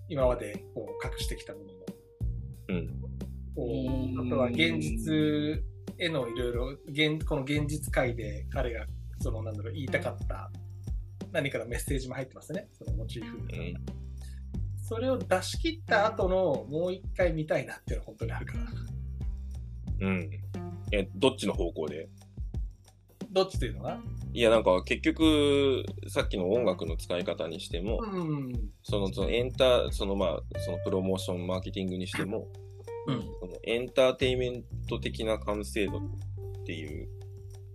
[0.09, 1.71] 今までこう隠してきたものも。
[2.69, 3.01] うん。
[3.55, 3.65] こ
[4.23, 5.65] うあとは現実
[5.99, 8.87] へのいろいろ、現この現実界で彼が
[9.21, 10.51] そのなんだろう言いたかった
[11.33, 13.37] 何かのメッセージも入ってますね、そのモチーフ。
[13.37, 13.75] うん。
[14.83, 18.67] それを出し切った後のもう一回見たいなっていうのは本当にあるから。
[20.01, 20.31] うん。
[20.93, 22.09] え、どっちの方向で
[23.31, 24.01] どっちというのは
[24.33, 28.53] いや、なんか結局、さっきの音楽の使い方にしても、うん。
[28.83, 32.47] その、そのエンター、そのまあ、そのプロモーション、マーケティングにしても、
[33.07, 33.21] うん。
[33.40, 36.01] そのエンターテインメント的な完成度っ
[36.64, 37.09] ていう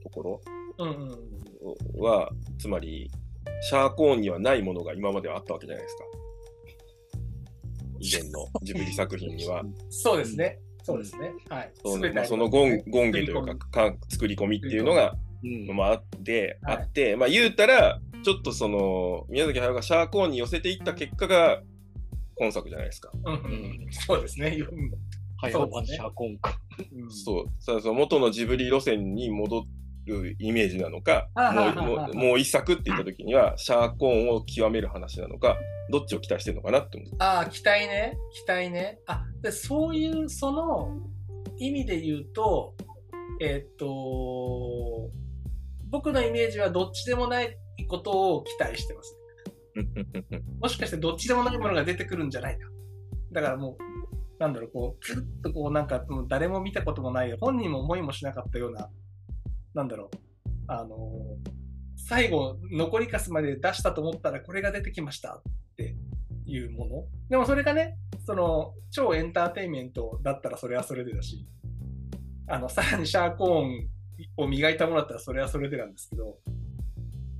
[0.03, 0.41] ところ
[0.77, 2.01] うんうん。
[2.01, 3.11] は、つまり、
[3.61, 6.03] シャーコーンにはないものが今まではあったわけじゃないですか。
[7.99, 9.63] 以前のジブリ作品には。
[9.89, 10.59] そうですね。
[10.83, 11.33] そうですね。
[11.49, 11.71] はい。
[11.83, 13.55] そのまあそのゴンゴンゲというか
[13.89, 15.15] か作り込みっていうのが、
[15.67, 15.75] うん。
[15.75, 21.61] まあ、あって、はいあって、まあ言うたら、ちょっとその、宮崎駿がシャーコーンに寄せていった結果が、
[22.37, 23.11] 今作じゃないですか。
[23.23, 23.87] うんうん。
[23.91, 24.57] そうですね。
[24.69, 24.91] うん
[25.37, 26.57] はい、そうですねシャーコンか。
[26.79, 27.45] うんそう。
[27.59, 29.65] そうそう元のジブリ路線に戻
[30.05, 35.57] るイメージなのか、もうもうもう一作って言った時には、シャーコーンを極める話なのか、
[35.91, 37.09] どっちを期待してるのかなって思う。
[37.19, 38.17] ああ、期待ね。
[38.33, 38.99] 期待ね。
[39.07, 40.97] あ、で、そういう、その
[41.57, 42.75] 意味で言うと、
[43.41, 45.09] えーっと、
[45.95, 49.17] 僕のイメージはどっちでもないことを期待してます。
[50.59, 52.69] もしかしてどっちでもないものが出てくるんじゃないか。
[53.31, 58.89] だからもう、なんだろう、こう、ずっとこう、なんか、もう誰も見たこともない、本人も思いもしなかったような、
[59.73, 60.17] なんだろう、
[60.67, 61.55] あのー
[61.97, 65.41] 最後、残りかすまで出したと思ったら、これが出てきましたっ
[65.77, 65.95] て
[66.45, 67.05] いうもの。
[67.29, 71.47] でもそれがね、その、超エンターテインメントだったらそれはそれでだし、
[72.47, 73.94] あの、さらにシャーコーン
[74.37, 76.37] を磨いたものだったらそれはそれでなんですけど、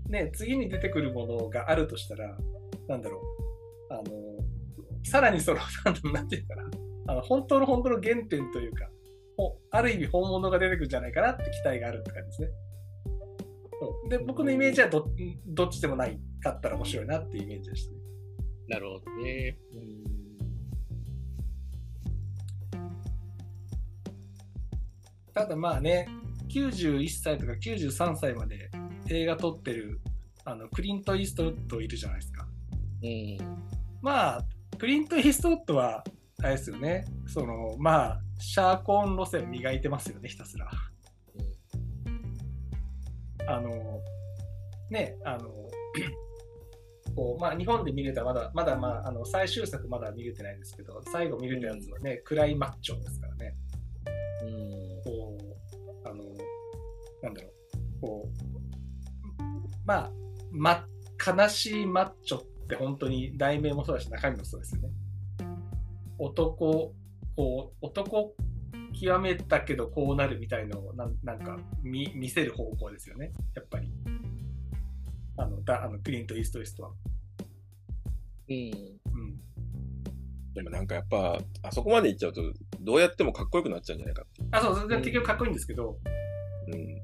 [0.09, 2.38] ね、次に出てくるものがあるとしたら、
[2.88, 3.21] なんだろ
[3.89, 4.03] う、あの、
[5.03, 5.59] さらにその、
[6.13, 6.69] なんていうかな、
[7.07, 8.89] あの、本当の本当の原点というか、
[9.38, 12.49] ほある意味本物が出てくるんじゃないかなって期待があるって感じですね。
[13.79, 15.07] そうで、僕のイメージはど
[15.47, 17.99] どっちでもないかったら面白いなっていうイメージでしたね。
[18.67, 19.57] なるほどね。
[25.33, 26.07] ただまあね、
[26.55, 28.69] 91歳とか93歳まで
[29.09, 29.99] 映画撮ってる
[30.45, 32.47] あのクリント・イーストウッドいるじゃないですか。
[33.03, 33.37] うん。
[34.01, 34.45] まあ、
[34.77, 36.03] クリント・イーストウッドは、
[36.41, 40.69] あれですよね、その、まあ、シャーコーン路線磨いてますよね、ひたすら。
[43.47, 43.69] あの、
[44.91, 45.49] ね、あの、
[47.15, 53.55] こうまあ、日本で見れたまだ、まだ、まあ、あの最終作まだ見れてないんですけど、最後見れたやつはね、暗いマッチョですからね。
[57.25, 60.11] なんだろう、こう、まあ、
[60.51, 60.85] ま、
[61.25, 64.89] 悲しいマッチョって本当に題名もそうだし、中身もそうですよね。
[66.19, 66.93] 男、
[67.35, 68.35] こう、男
[68.93, 73.91] 極めたけどこうなるみたいのをなんなんか見見せる方向ですよね、やっぱり。
[75.38, 76.91] あの、だあのクリント・イーストウエストは。
[78.49, 78.55] うん。
[78.55, 79.41] うん。
[80.53, 82.41] でもなんかやっぱ、あそこまで行っちゃうと、
[82.79, 84.43] どうやってもかっこよくなっちゃうんじゃないかって。
[84.51, 86.24] あ、そう、全然結局かっこいいんですけど、うん。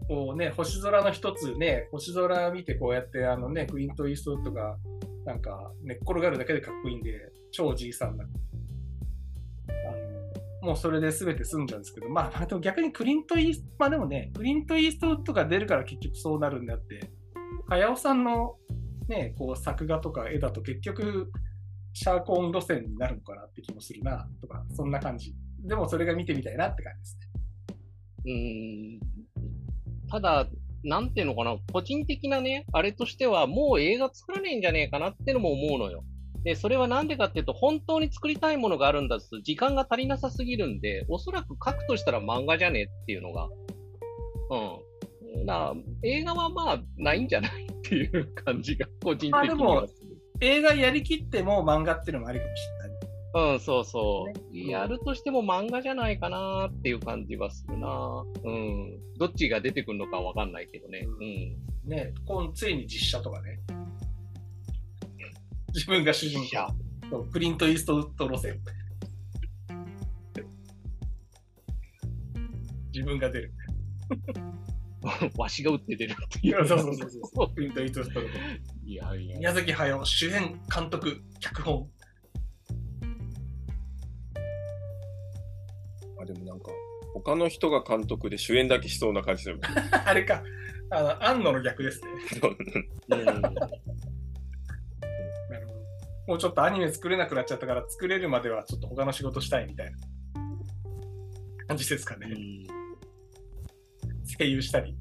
[0.08, 4.78] こうね、星空の一つね、星空見てこうやって、あのね、クリント・イーストウッドが、
[5.26, 8.24] なんか、寝っ転がるだけでかっこいいんで、超じいさんな。
[8.24, 8.28] あ
[10.66, 17.12] の、もうそれで全て済んじゃうんですけど、まあ、あと逆にクリント・イースト、まあでもね、クリント・イーストウッドが出るから結局そうなるんだって、
[17.68, 18.56] 早尾さんの
[19.08, 21.32] ね、こう作画とか絵だと結局、
[21.94, 25.36] シャーコーン路線になるのかなって気もするな、とか、そんな感じ。
[25.64, 27.32] でもそれが見てみたいなって感じですね。
[28.26, 29.22] うーん
[30.12, 30.48] ただ、
[30.84, 36.04] なんていうのかな、個人的なね、あれとしては、もう映画作らねえんじゃねえかなってのも思うのよ。
[36.44, 43.48] で、それはなんでかっていうと、本当に作りたいものがあるんだと、時間が足りなさすぎるんで、おそらく書くとしたら漫画じゃねえっていうのが。
[44.50, 45.46] うん。
[45.46, 49.88] な映画はまあ、ないんじゃないっていう感じが、個人的にまあでも。
[50.42, 52.81] 映画やりきっても漫画っていうのもありかもしれない。
[53.34, 54.54] うん、そうそう。
[54.54, 58.24] ねやるとしても漫画じゃないかなっていう感じはするな。
[58.44, 59.00] うん。
[59.18, 61.08] どっちが出てくるのかわかんないけどね。
[61.86, 61.90] うん。
[61.90, 63.60] ね、今ついに実写とかね。
[65.74, 66.48] 自分が主人公。
[67.10, 68.60] そうクリント・イーストウッド路線。
[72.94, 73.54] 自分が出る。
[75.38, 76.68] わしが打って出るっていう。
[76.68, 77.52] そうそうそうそう。
[77.56, 78.62] クリント・イーストウッド路線。
[78.84, 79.38] いやいや。
[79.38, 81.90] 宮崎駿、主演、監督、脚本。
[87.24, 89.60] 他の人が監督で主演だけしそうな感じする。
[90.06, 90.44] あれか。
[90.90, 92.08] あの、安野の逆ですね。
[93.10, 93.42] うん。
[96.28, 99.98] もうちょっとアニメ作れなくなっちゃったから、作れるまではちょっと他の仕事したいみたいな
[101.68, 102.28] 感じですかね。
[104.38, 104.96] 声優したり。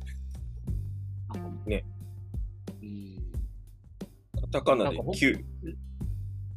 [1.66, 1.84] ね。
[2.82, 3.16] うん。
[4.40, 5.44] カタカナでなんかほん9。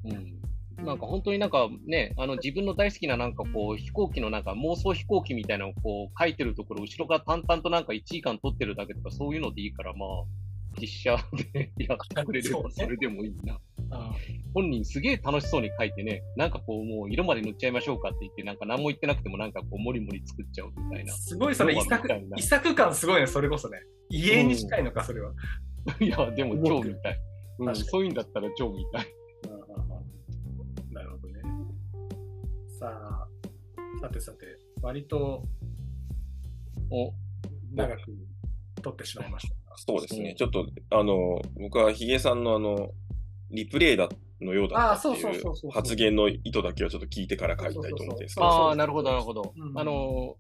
[0.06, 0.43] うん。
[0.78, 10.10] なんか本当になんかね、あの自分の大好きななんかこう飛行機のなんか妄想飛行機みたいなのをこう書いてるところ、後ろから淡々となんか1時間撮ってるだけとかそういうのでいいから、まあ、
[10.80, 11.18] 実写
[11.54, 13.60] でやってくれればそれでもいいな。
[14.56, 21.14] 本人すげえ楽しそうに書いてね、なんかこうもう色まで塗っちゃいましょうかって言って、なんか何も言ってなくてもなんかこうモリモリ作っちゃうみたいな。
[21.14, 23.80] すごいそれ、遺ロマン作みたいな遺作感すごいね、それこそね。
[24.10, 25.32] 家に近いのか、それは。
[26.00, 27.20] いや、でも超見たい。
[27.60, 29.06] うん、そういうんだったら超見たい。
[32.84, 33.28] さあ、
[34.02, 34.46] さてさて、
[34.82, 35.46] 割と
[36.90, 37.14] お、
[37.74, 38.02] 長く
[38.82, 39.56] 撮ってしまいました。
[39.78, 40.32] そうですね。
[40.32, 42.92] うんちょっと、あの、僕はヒゲさんのあの、
[43.52, 44.10] リプレイだ
[44.42, 49.54] のようだったってあそうそういそう発言の意図だけはちょっと聞いてから書いたいと思ってああ、なるほど、なるほど。
[49.56, 50.36] うんあの、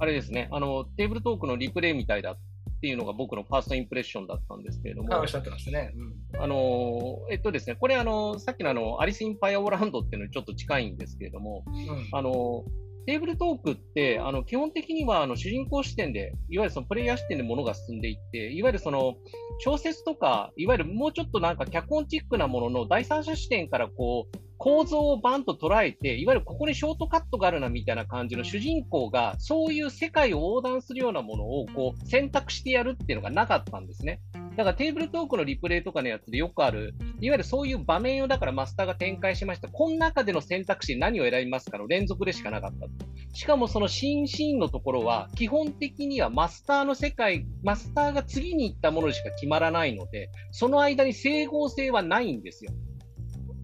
[0.00, 2.38] あれですね、あの、テーブルトークのリプレイみたいだっ
[2.80, 5.92] ていうのが僕のファーストインプレッションだったんですけれども、あおっしゃってましたね。
[5.96, 12.64] うんあの、えっとですね、これあの、さっきのあの、アリス・イン・パイア・オーランドっていうのにちょっと近いんですけれども、うんあの、
[13.06, 19.14] テーブルトークって、あの、基本的には、あの、主人公視点で、いわゆるそのプレイヤー視点で物が進んでいって、いわゆるその、
[19.60, 34.20] 小説とか、いわゆるもうちょっとなんか脚本チックなものの第三者視点からこう、構造をバンと捉えて、いわゆるここにショートカットがあるなみたいな感じの主人公が、そういう世界を横断するようなものをこう選択してやるっていうのがなかったんですね。
[34.56, 39.68] だからテーブルトークのリプレイとかのやつでよくある、いわゆるそういう場面をだからマスターが展開しました。
[39.68, 42.86] この中での選択肢何を選びますかの連続でしかなかった。
[43.34, 52.72] しかもその新シーンのところは、基本的にはマスターの世界、マスターが次に行ったものしか決まらないので、その間に整合性はないんですよ。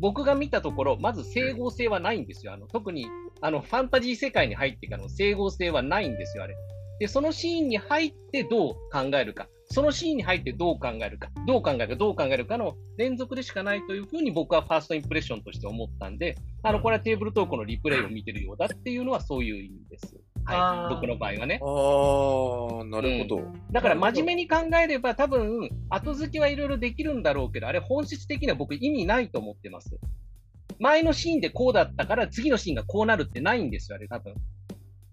[0.02, 2.52] 僕が見たところ、まず整合性はないんですよ。
[2.52, 3.06] あの特に
[3.40, 6.56] あのファンタジー世界に入ってからの整合性はないんですよ、あれ。
[6.98, 20.20] で、そのシーンに入ってどう考えるか、そのシーンに入ってどう考えるか、どう考えるか、どう考えるかの連続でしかないというふうに僕はファーストインプレッションとして思ったんで、あのこれはテーブルトークのリプレイを見てるようだっていうのはそういう意味です。
[20.46, 21.60] あはい、ー僕の場合はね。
[21.62, 23.52] ああ、なるほど。
[23.70, 29.98] だから真面目に考えれば多分後付けはいろいろできるんだろうけど、あれ本質的には僕意味ないと思ってます。
[30.78, 34.34] 前のシーンでこうだったから次のシーンがこうなるってないんですよ、あれ多分。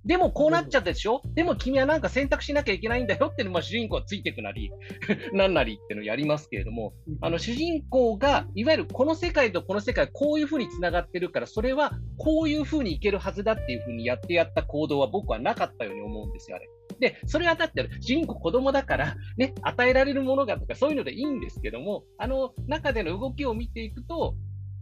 [0.10, 1.22] でもこうなっちゃったでしょ？
[1.36, 4.72] でも君はなんか選択しなきゃいけないんだよっていうのも主人公はついてくなり、
[5.34, 16.68] なんなりっていうのをやりますけれども、あの主人公がいわゆるこの世界とこの世界こういうふうにつながってるから、それはこういうふうにいけるはずだっていうふうにやってやった行動は僕はなかったように思うんですよ、あれ。
[17.00, 24.34] で、それはだって主人公子供だから、ね、与えられるものがとかそういうのでいいんですけども、あの中での動きを見ていくと、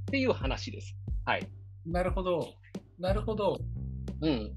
[0.07, 0.95] っていう話です。
[1.25, 1.45] はい。
[1.85, 2.53] なるほど。
[2.97, 3.57] なるほど。
[4.21, 4.53] うん。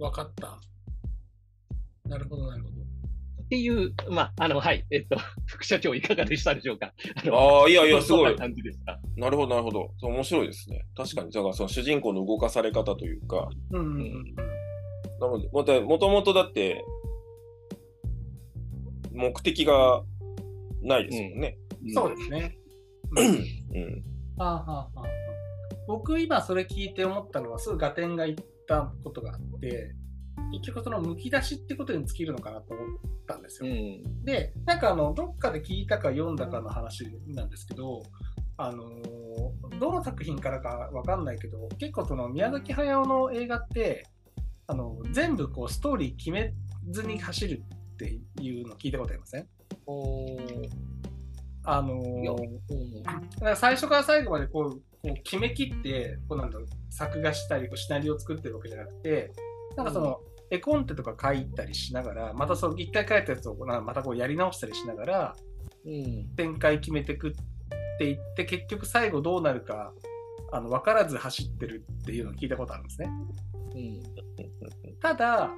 [0.00, 0.58] わかった。
[2.08, 2.76] なるほど、なるほど。
[3.42, 4.86] っていう、まあ、あの、はい。
[4.90, 6.92] えっと、 副社長いかがでしたでしょうか？
[7.30, 8.34] あああ、いやいや、すごいな。
[8.36, 8.98] 感じでした。
[9.16, 9.92] なるほど、なるほど。
[9.98, 10.86] そう面白いですね。
[10.96, 14.34] 確かに、だからその主人公の動かされ方というか、うんうんうん。
[15.20, 16.84] なので、また、もともとだって、
[19.12, 20.02] 目的が
[20.82, 21.58] ないですもんね。
[21.92, 22.56] そうですね。
[23.16, 24.04] うん。
[24.36, 25.10] はあはあはあはあ
[25.88, 28.34] 僕今それ聞いて思ったのはすぐ合点がいっ
[28.70, 29.92] たことがあって
[30.52, 32.86] 結局そのむき出しってことに尽きるのかなと思っ
[33.26, 33.70] たんですよ。
[33.70, 34.24] うん。
[34.24, 38.02] でなんかあのどっかで聞いたか読んだかの話なんですけど
[38.56, 44.04] あのーどの作品からかわかんないけど、結構その宮崎駿の映画って、
[44.66, 46.52] あの全部こうストーリー決め
[46.90, 47.62] ずに走る
[47.94, 49.48] っていうの聞いたことありません？
[51.64, 59.32] あのー最初から最後までこうこう決めきってこうなんだろう作画したりこうシナリオを作ってるわけじゃなくて
[59.76, 65.36] なんかその、絵コンテとか書いたりしながらまたその一回書いたやつをまたこうやり直したりしながら
[65.86, 66.28] うん。
[66.36, 67.32] 展開決めてくっ
[67.98, 69.92] ていって結局最後どうなるか
[70.52, 73.10] あの分からず走ってるっていうのを聞いたことあるんですね。
[73.74, 74.02] うん。
[75.00, 75.50] ただ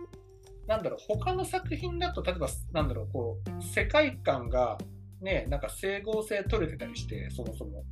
[0.67, 4.79] なんだろう他の作品だと例えばなんだろうこう世界観が
[5.23, 7.85] ねなんか整合性取れてたりしてそもそも。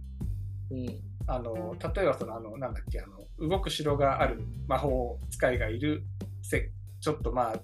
[0.71, 0.87] うん。
[1.27, 6.03] あの例えばそのあのなんだっけあの動く城がある魔法使いがいる
[6.43, 7.61] せちょっとまあ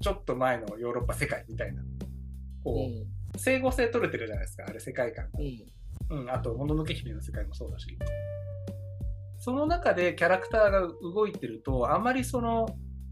[0.00, 1.82] ちょっと前のヨーロッパ世界みたいな。
[2.62, 2.74] こ
[3.34, 5.40] う、整合性取れてるじゃないですかあれ世界観が。
[6.10, 6.20] う、ん。
[6.22, 7.98] うん、あともののけ姫の世界もそうだし。
[9.38, 12.66] その中でキャラクターが動いてるとあまりその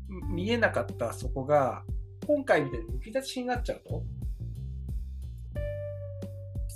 [0.08, 1.82] み見えなかったそこが
[2.26, 4.02] 今回みたいにむき出しになっちゃうと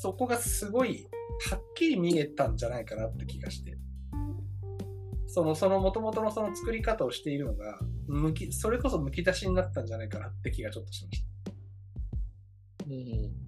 [0.02, 1.06] そこがすごい
[1.48, 3.78] はっきり見えたんじゃないかなって気がして
[5.28, 7.78] そのその元々のその作り方をしているのが
[8.08, 11.52] むきそれこそむき出しになったんじゃないかなって気がちょっとしました。
[12.90, 13.42] うん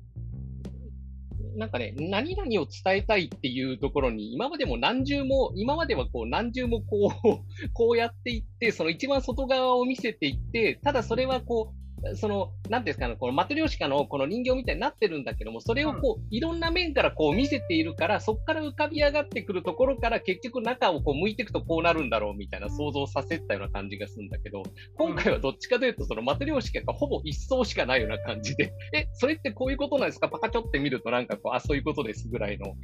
[1.57, 11.84] なんかね、何々を伝えたいっていうところに、今までも何重も、今まではこう何重もこう、こうやっていって、その一番外側を見せていって、ただそれはこう、
[12.15, 24.63] その、なんていうんですかね、このマトリョーシカのこの人形みたいになってるんだけども、それをこう、いろんな面からこう見せているから、そこから浮かび上がってくるところから結局中をこう向いていくとこうなるんだろうみたいな想像させたような感じがするんだけど、
[24.97, 30.29] 今回はどっちかというと、そのマトリョーシカがほぼ一層しかないような感じで、え、それってこういうことなんですか？
[30.29, 32.75] パカチョって見るとなんかこう、あ、そういうことですぐらいの、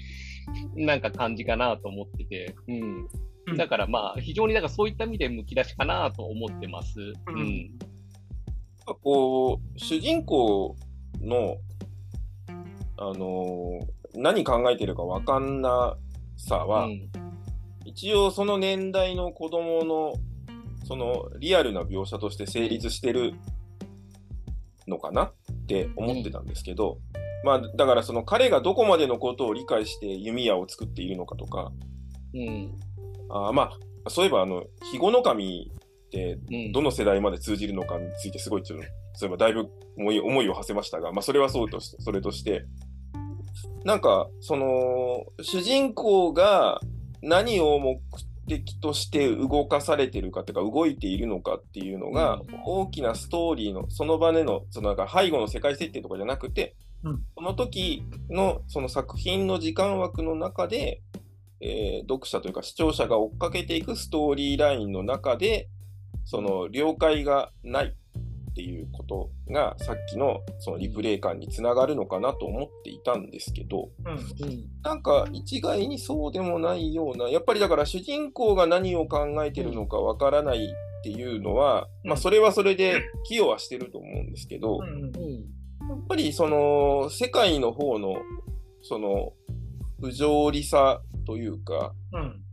[0.77, 3.09] なんか感じかなと思ってて、うん。
[3.47, 3.57] うん。
[3.57, 7.01] だからまあ、非常にだからそういった意味でむき出しかなと思ってます。
[7.01, 7.71] ううん
[8.93, 8.97] ん。
[9.03, 10.77] こう、主人公
[11.21, 11.57] の、
[12.97, 15.97] あのー何考えてるかわかんな
[16.37, 17.11] さは、うん
[17.85, 20.13] 一応その年代の子供の、
[20.87, 23.35] そのリアルな描写として成立してる
[24.87, 25.33] のかなっ
[25.67, 26.99] て思ってたんですけど、
[27.43, 31.73] まあ、だからその彼がどこまでのことを理解して弓矢を作っているのかとか、
[32.35, 32.79] うん。
[33.29, 33.71] あーま
[34.05, 35.73] あ、そういえばあの、肥後の神。
[36.73, 42.65] どの世代まで通じるのかについてすごいちょっと、そういえばだいぶ思い思いを馳せましたが、まあそれはそうとして、それとして、
[43.85, 46.81] なんか、その、主人公が
[47.23, 47.99] 何を目
[48.47, 52.47] 的として動かされてるかというか、動いているのかっていうのが、うん。
[52.65, 57.23] 大きなストーリーの、その場での、そのなんか背後の世界設定とかじゃなくて、うん。
[57.37, 61.01] その時のその作品の時間枠の中で、
[61.61, 65.69] えー読者というか視聴者が追っかけていくストーリーラインの中で、
[66.31, 74.65] その了解がないっていうことがさっきのそのリプレイ感につながるのかなと思っていたんですけど、うんうん。
[74.85, 85.33] なんか一概にそうでもないような、やっぱりだから主人公が何を考えてるのかわからないっていうのは、まあそれはそれで 寄与はしてると思うんですけど、うんうんうん。
[85.89, 88.15] やっぱりその世界の方の
[88.83, 89.33] その
[90.01, 92.45] 不条理さというか、うん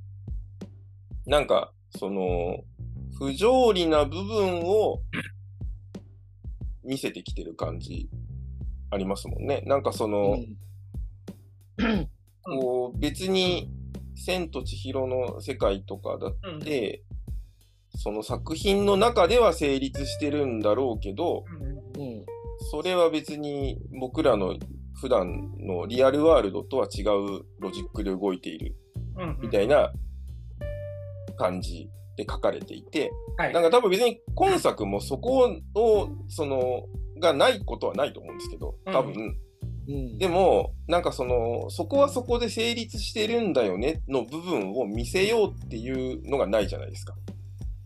[1.27, 2.63] なんかその
[3.19, 5.01] 不条理な部分を
[6.83, 8.09] 見せてきてる感じ
[8.91, 9.63] ありますもんね。
[9.65, 10.37] なんかその、
[12.43, 13.69] こう別に
[14.15, 17.03] 千と千尋の世界とかだうんって、
[17.95, 21.43] その作品の中では成立してるんだろうけど、
[21.95, 22.25] うんうん。
[22.71, 24.57] それは別に僕らの
[24.99, 28.75] 普段のリアルワールドとは違うロジックで動いている
[29.17, 29.91] うんみたいな
[31.37, 31.87] 感じ
[32.17, 36.83] で書かれていて、はいなんか多分別に今作もそこを、その、
[37.19, 39.37] がないことはないと思うんですけど、多分。
[39.87, 40.17] うん。
[40.17, 47.13] でも、なんかその、そこはそこで成立してるんだよねの部分を見せようっていうのがないじゃないですか。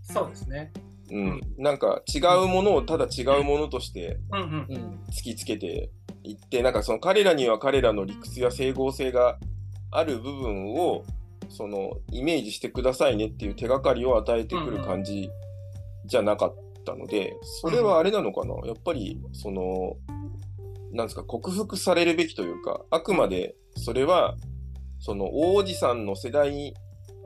[0.02, 0.72] そうですね。
[1.12, 1.42] うん。
[1.58, 5.00] なんか違うものをただ違うものとしてうんうんうん。
[5.10, 5.92] 突きつけて
[6.24, 9.38] いって、なんかその彼らには彼らの理屈や整合性が
[9.92, 11.04] ある部分を、
[11.52, 15.30] そのイメージしてくださいねっていう手がかりを与えてくる感じ
[16.06, 18.56] じゃなかったので、それはあれなのかな？
[18.66, 19.98] やっぱり、その、
[20.92, 24.36] なんですか、克服されるべきというか、あくまでそれは、
[25.00, 26.74] その王子さんの世代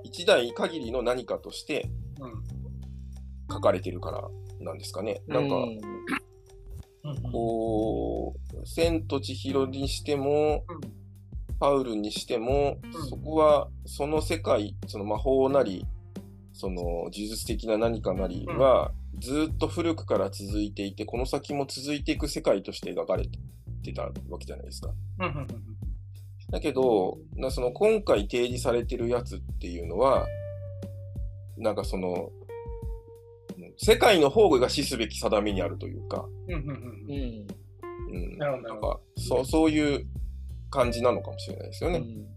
[0.03, 2.43] 一代限りの何かとしてうん
[3.51, 4.27] 書かれてるから
[4.59, 5.21] なんですかね？
[5.27, 5.55] なんか、
[7.31, 10.65] こう、千と千尋にしても、
[11.59, 13.09] パウルにしても、うん。
[13.09, 15.85] そこはその世界、その魔法なり、
[16.53, 23.27] その呪術的な何かなりは、ずっと古くから続いていて、この先も続いていく世界として描かれ
[23.83, 24.91] てたわけじゃないですか。
[25.19, 25.47] うんうんうん
[26.51, 30.27] だけど、なその今回提示されてるやつっていうのは、
[31.57, 32.31] なんかその、
[33.57, 36.77] うん世界の方が死すべき定めにあるというか、うんうんうんう
[37.09, 38.17] うん。
[38.17, 38.33] ん。
[38.33, 38.87] うん、なるほどなるほど。
[38.87, 40.07] んかそうそういう
[40.75, 41.99] 感じなのかもしれないですよね。
[41.99, 42.35] うん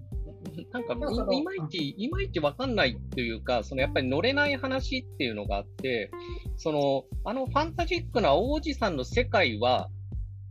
[0.72, 0.95] なんか
[1.32, 6.11] いいまいち、いまいちわかんないっていうか、そのやっぱり乗れない話っていうのがあって、
[6.57, 9.89] その、あのファンタジックな王子さんの世界は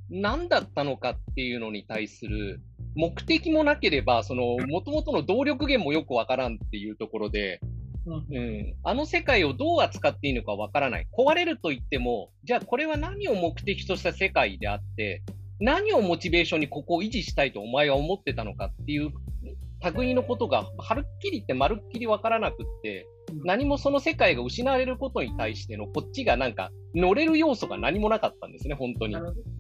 [0.09, 2.61] 何だったのかっていうのに対する
[2.95, 7.59] 目的もなければ、その、元々の動力源もよくわからんっていうところで、
[8.05, 11.07] うんうん、あの世界をどう扱っていいのかわからない。
[11.15, 15.23] 壊れると言っても、じゃあこれは何を目的とした世界であって、
[15.59, 19.11] 何をモチベーションにここを維持したいとお前は思ってたのかっていう
[19.95, 23.07] 類のことが、はっきり言ってまるっきりわからなくって、
[23.43, 29.15] 何もその世界が失われることに対してのこっちがなんか乗れる要素が何もなかったんですね、本当に。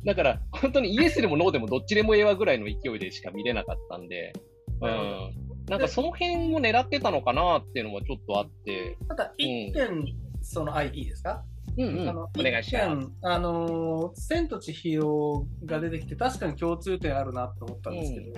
[0.05, 4.33] だから本当にイエスでもノーでもどっちでもええわぐらいの勢いでしか見れなかったんで、
[4.81, 5.33] うん。
[5.69, 10.05] なんかその辺を狙ってたのかなっていうのはちょっとあって、ただ、一点、
[10.41, 11.43] その、あ、いいですか？
[11.77, 13.07] うんうん、あのお願いします。
[13.21, 18.33] あのー千と千尋が出てきて、確かに共通点あるなと思ったんですけど、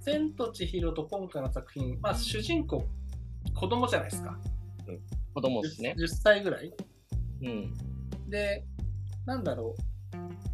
[0.00, 2.86] 千と千尋と今回の作品、まあ、主人公、
[3.54, 4.38] 子供じゃないですか。
[5.34, 5.94] 子供ですね。
[5.98, 6.72] 10, 歳ぐらい
[7.42, 7.74] うん。
[8.28, 8.64] で、
[9.26, 9.82] なんだろう。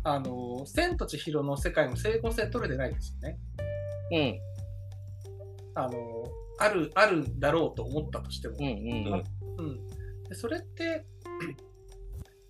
[0.02, 3.38] あのー千と千尋の世界の整合性取れてないですよね。
[4.10, 5.82] うん。
[5.82, 5.94] あのー
[6.58, 8.56] ある、あるだろうと思ったとしても。
[8.58, 8.66] うん。
[8.66, 9.24] うん。
[9.56, 9.86] うん、
[10.28, 11.04] でそれって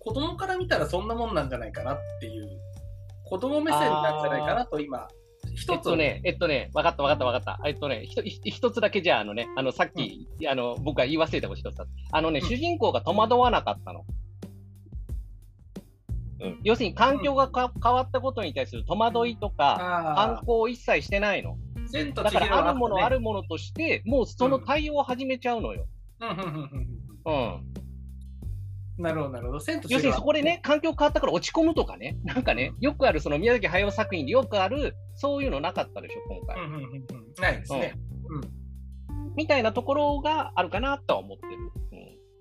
[0.05, 2.47] 子供から見たらそんなもんなんじゃないかなっていう
[3.25, 5.25] 子供目線なんじゃないかなと今え
[5.55, 7.67] 一つっとね、えっとね、わかったわかったわかった。
[7.67, 8.05] えっとね、
[8.43, 14.05] 一つだけじゃあ、あのね、あの、さっき、あの、僕が言い忘れたこと一つだあのね、うん主人公が戸惑わなかったの。
[16.41, 19.77] うん要するに環境がか変わったことに対する戸惑いとか、
[20.15, 21.57] 反あ抗を一切してないの。
[22.15, 25.85] だから、あるものあるるものとして、もうその対応を始めちゃうのよ。
[26.19, 26.51] うんうんうんうん
[27.25, 27.33] うん。
[27.33, 27.74] うん
[28.97, 29.59] なるほどなるほど。
[29.59, 36.63] 千と千尋要するにそこでね、環境変わったから落ち込むとかね、なんかね、よくあるその宮崎駿作品でよくある、そういうのなかったでしょ、今回。
[36.63, 37.05] うんうんうんうん。
[37.41, 37.93] ないですね、
[39.35, 41.71] みたいなところがあるかなとは思ってる。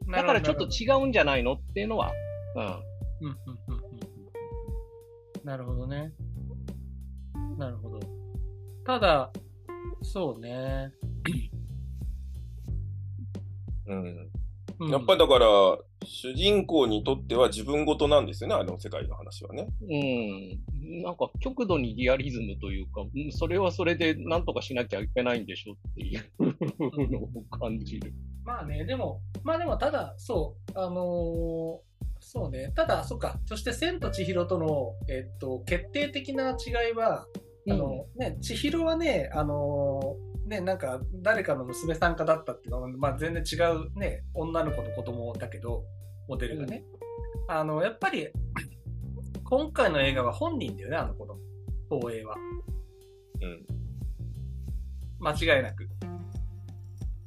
[0.06, 2.12] うん、だからちょっと違うんじゃないのっていうのは、
[2.54, 2.62] うん。
[2.62, 2.70] うん。
[2.70, 5.44] うんうんうんうん。
[5.44, 6.12] なるほどね。
[7.58, 8.00] なるほど。
[8.86, 9.32] ただ
[10.02, 10.92] そうね、
[13.86, 14.30] うん。
[14.80, 14.90] うん。
[14.90, 15.46] やっぱりだから、
[16.04, 19.68] 主人公にとっては自分ごとなんですよね、あの世界の話はね。
[19.82, 21.02] うん。
[21.02, 28.12] なんか極度にリアリズムというか、うんそれはそれで何とかしなきゃいけないんでしょっていうのを感じる。
[28.44, 31.94] まあね、でも、まあでも、ただ、そう、あのー
[32.26, 37.26] そうね、ただ、そっか、そして、千と千尋との、えっと、決定的な違いは、
[37.68, 45.84] あの、ね、千尋はね、あのーね、なんか、誰かの娘さんかだったっていうのは、まあ全然違うね、女の子の子供だけど、
[46.28, 46.84] モデルがね。
[47.48, 48.28] あの、やっぱり、
[49.44, 51.38] 今回の映画は本人だよね、あの子供。
[51.90, 52.34] 東映は。
[53.40, 53.66] うん。
[55.18, 55.88] 間違いなく。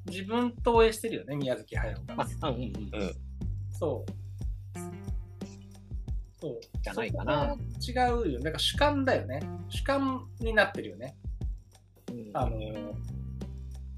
[0.06, 2.28] 自分投影してるよね、宮崎駿が。
[2.42, 2.72] あ、うんうんうん。
[3.72, 4.12] そう。
[6.40, 6.60] そう。
[6.82, 8.40] じゃないかな違うよ。
[8.42, 9.42] なんか主観だよね。
[9.70, 11.16] 主観になってるよね。
[12.18, 12.58] うんあの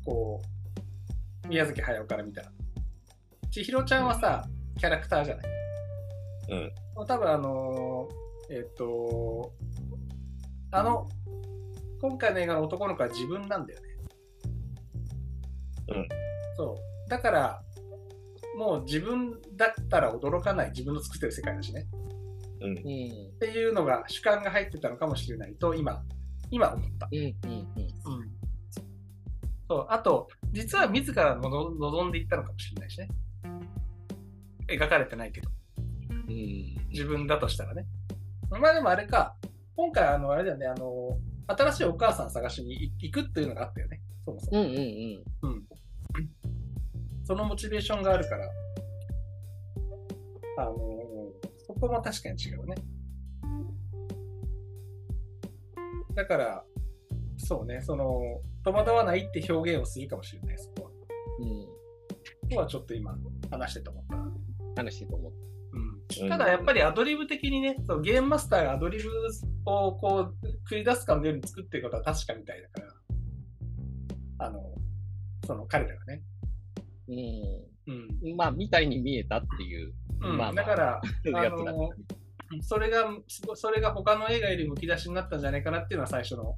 [0.05, 0.41] こ
[1.43, 2.51] う、宮崎駿から見たら。
[3.51, 4.45] 千尋ちゃんはさ、
[4.78, 5.45] キャラクターじゃない。
[6.49, 7.05] うん。
[7.05, 9.53] 多分あのーえっ、と、
[10.72, 11.07] あの、
[12.01, 13.88] 今回の映画の男の子は自分なんだよね。
[15.89, 16.07] うん。
[16.57, 17.09] そう。
[17.09, 17.61] だから、
[18.57, 21.88] もう自分だったら驚かない自分の作ってる世界だしね。
[22.61, 22.70] うん。
[22.70, 22.80] うんっ
[23.39, 26.03] ていうのが主観が入ってたのかもしれないと今
[26.52, 27.08] 今思った。
[27.12, 28.39] うんうんうん
[29.70, 33.08] そうあと実は自ら望んでいったのかもしれないしね。
[34.68, 35.50] 描かれてないけど
[36.10, 36.28] うん
[36.89, 37.86] 自分だとしたらね。
[38.50, 39.36] まあでもあれか
[39.76, 44.62] 今回あのあれだよねあの新しいお母さん探しに行行くっていうのがあったよねそもそも。
[44.62, 45.64] うんうんうんうん。
[47.24, 48.50] そのモチベーションがあるから
[50.58, 50.76] あの
[51.68, 52.76] そこも確かに違うね。
[56.20, 56.63] だから、
[57.38, 58.20] そうね、その、
[58.65, 60.91] 戸惑わないって表現をするかもしれない、そこは。
[61.39, 61.80] うん
[62.49, 63.15] とはちょっと今、
[63.51, 64.32] 話してて思ったな。
[64.76, 65.38] 話してると思った。
[66.22, 69.09] うん、ただやっぱりアドリブ的にね、そうゲームマスターがアドリブ
[69.65, 72.88] をこう繰り出すかのように作ってることは確かみたいだか
[74.39, 74.59] ら、あの、
[75.45, 76.24] その彼らがね。
[77.07, 77.11] う
[77.88, 78.34] うん。
[78.34, 78.36] ん。
[78.36, 79.93] まあ、みたいに見えたっていう。
[80.22, 81.01] うんまあまあだから、
[81.36, 81.91] あの、
[82.62, 83.06] それが、
[83.56, 86.56] それが他の映画よりむき出しになったんじゃないかなっていうのは最初の、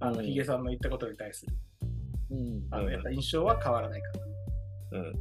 [0.00, 1.56] あの、うんヒゲさんの言ったことに対する、
[2.30, 2.66] うん。
[2.70, 4.08] あの、やっぱ印象は変わらないか
[4.92, 4.98] な。
[4.98, 5.12] うん。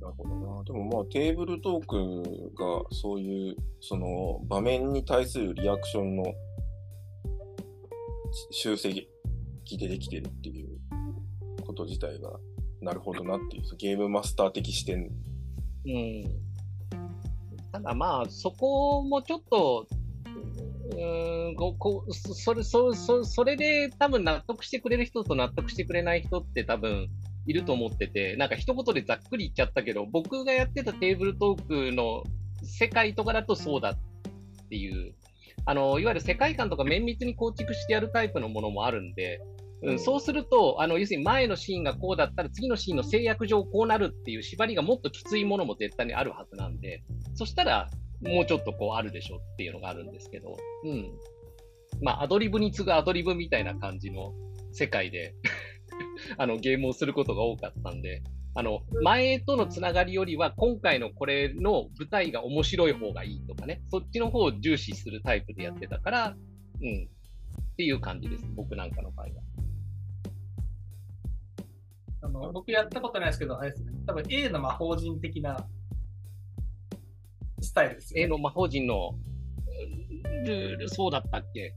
[0.00, 0.64] なるほどな。
[0.64, 6.24] でもまあテーブルトークがそういうその場面に対するリアクションの
[8.32, 9.06] し修正
[9.64, 10.78] 機でできてるっていう
[11.66, 12.30] こと自体が
[12.80, 15.10] なるほどなっていうゲームマスター的視点。
[15.86, 16.24] うん。
[17.74, 19.88] ただまあ、そこもちょっと、
[20.96, 27.08] うんここそそれそそそれで多分納得してくれる人と納得してくれない人って多分
[27.46, 32.22] いると思ってて、なんか一言でざっくり言っちゃったけど、僕がやってたテーブルトークの
[32.62, 33.98] 世界とかだとそうだっ
[34.68, 35.12] ていう、
[35.66, 39.40] あのいわゆる世界観とか綿密に構築してやるタイプのものもあるんで、
[39.84, 47.02] うん、そうすると、あの要するに前のシーンがこうだったら次のシーンの制約上こうなるっていう縛りがもっときついものも絶対にあるはずなんで、
[47.34, 47.90] そしたら
[48.22, 51.10] もうちょっとこうあるでしょっていうのがあるんですけど、うん。
[52.02, 54.32] まあ、アドリブに次ぐアドリブみたいな感じの
[54.72, 55.34] 世界で
[56.38, 58.22] あのゲームをすることが多かったんで、
[58.54, 66.36] あの前とのつながりよりは今回のこれの舞台が面白い方がいいとかね、そっちの方を重視するタイプでやってたから、
[66.80, 67.08] うん。
[67.72, 69.32] っていう感じです、僕なんかの場合は。
[72.24, 73.92] あの僕やったことないですけど、あれですね。
[74.06, 75.66] 多分 A の魔法人的な
[77.60, 78.30] スタイルですよ、A ね。
[78.30, 79.14] の魔法陣の
[80.46, 81.74] ルール、そうだったっけ？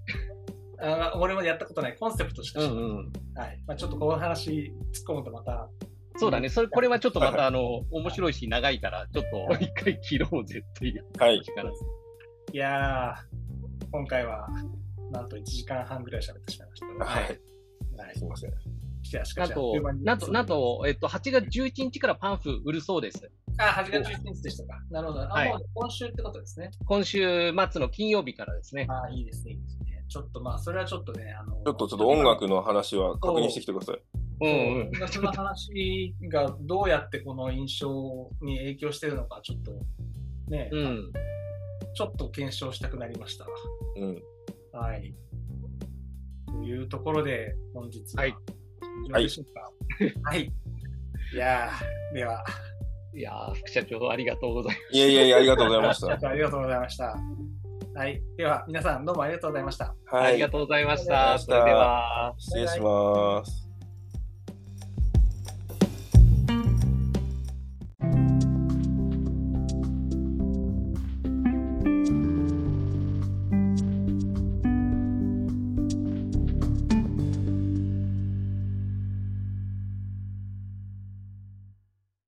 [0.79, 2.83] あ俺もやったことないコンセプトしか知らない。
[2.83, 2.87] ん。
[3.35, 3.63] はい。
[3.67, 5.67] まあ、ちょっとこの話突っ込むとまた、
[6.17, 6.49] そうだね。
[6.49, 11.41] それ、これはちょっとまた、 あの、面白いし、長いから、ちょっと一回切ろうぜっていうはい。
[11.43, 11.85] 力です。
[12.53, 14.47] いやー、今回は、
[15.11, 17.05] なんと1時間半ぐらい喋ってしまいました。
[17.05, 17.23] はい。
[17.97, 18.15] はい。
[18.15, 18.51] すいません。
[19.07, 23.31] しかしかしなんと、なんと、なんと、えっと、8月11日からパンフ売るそうです。
[23.57, 24.81] あ、8月11日でしたか。
[24.91, 25.21] なるほど。
[25.21, 26.71] あ、はいもう今週ってことですね。
[26.85, 28.85] 今週末の金曜日からですね。
[28.89, 30.05] あいいですね、いいですね。
[30.09, 34.01] ちょっとまあ、それはちょっとね、あの、ちょっとちょっと音楽の話は確認してきてください。
[34.41, 34.87] うんうん。
[34.87, 39.71] 音楽の話がどうやってこの印象に影響してるのか、ちょっと
[40.51, 41.13] ね、うん。
[41.93, 43.45] ちょっと検証したくなりました。
[43.95, 44.21] うん。
[44.73, 45.15] はい。
[46.47, 48.35] というところで、本日は、はい
[49.05, 49.71] 以上でしょうか。
[50.29, 50.51] はい。
[51.33, 52.43] いやー、では、
[53.15, 54.97] いやー、副社長ありがとうございます。
[54.97, 56.17] いやいやいや、ありがとうございまし社た。
[56.17, 57.15] 長ありがとうございました。
[57.95, 58.21] はい。
[58.37, 59.95] では、皆さんどうもありがとうございました。
[60.05, 60.49] はいありが。
[60.49, 61.39] とうございましありがとうございまた。
[61.39, 62.33] したそれでは。
[62.37, 63.66] 失礼します。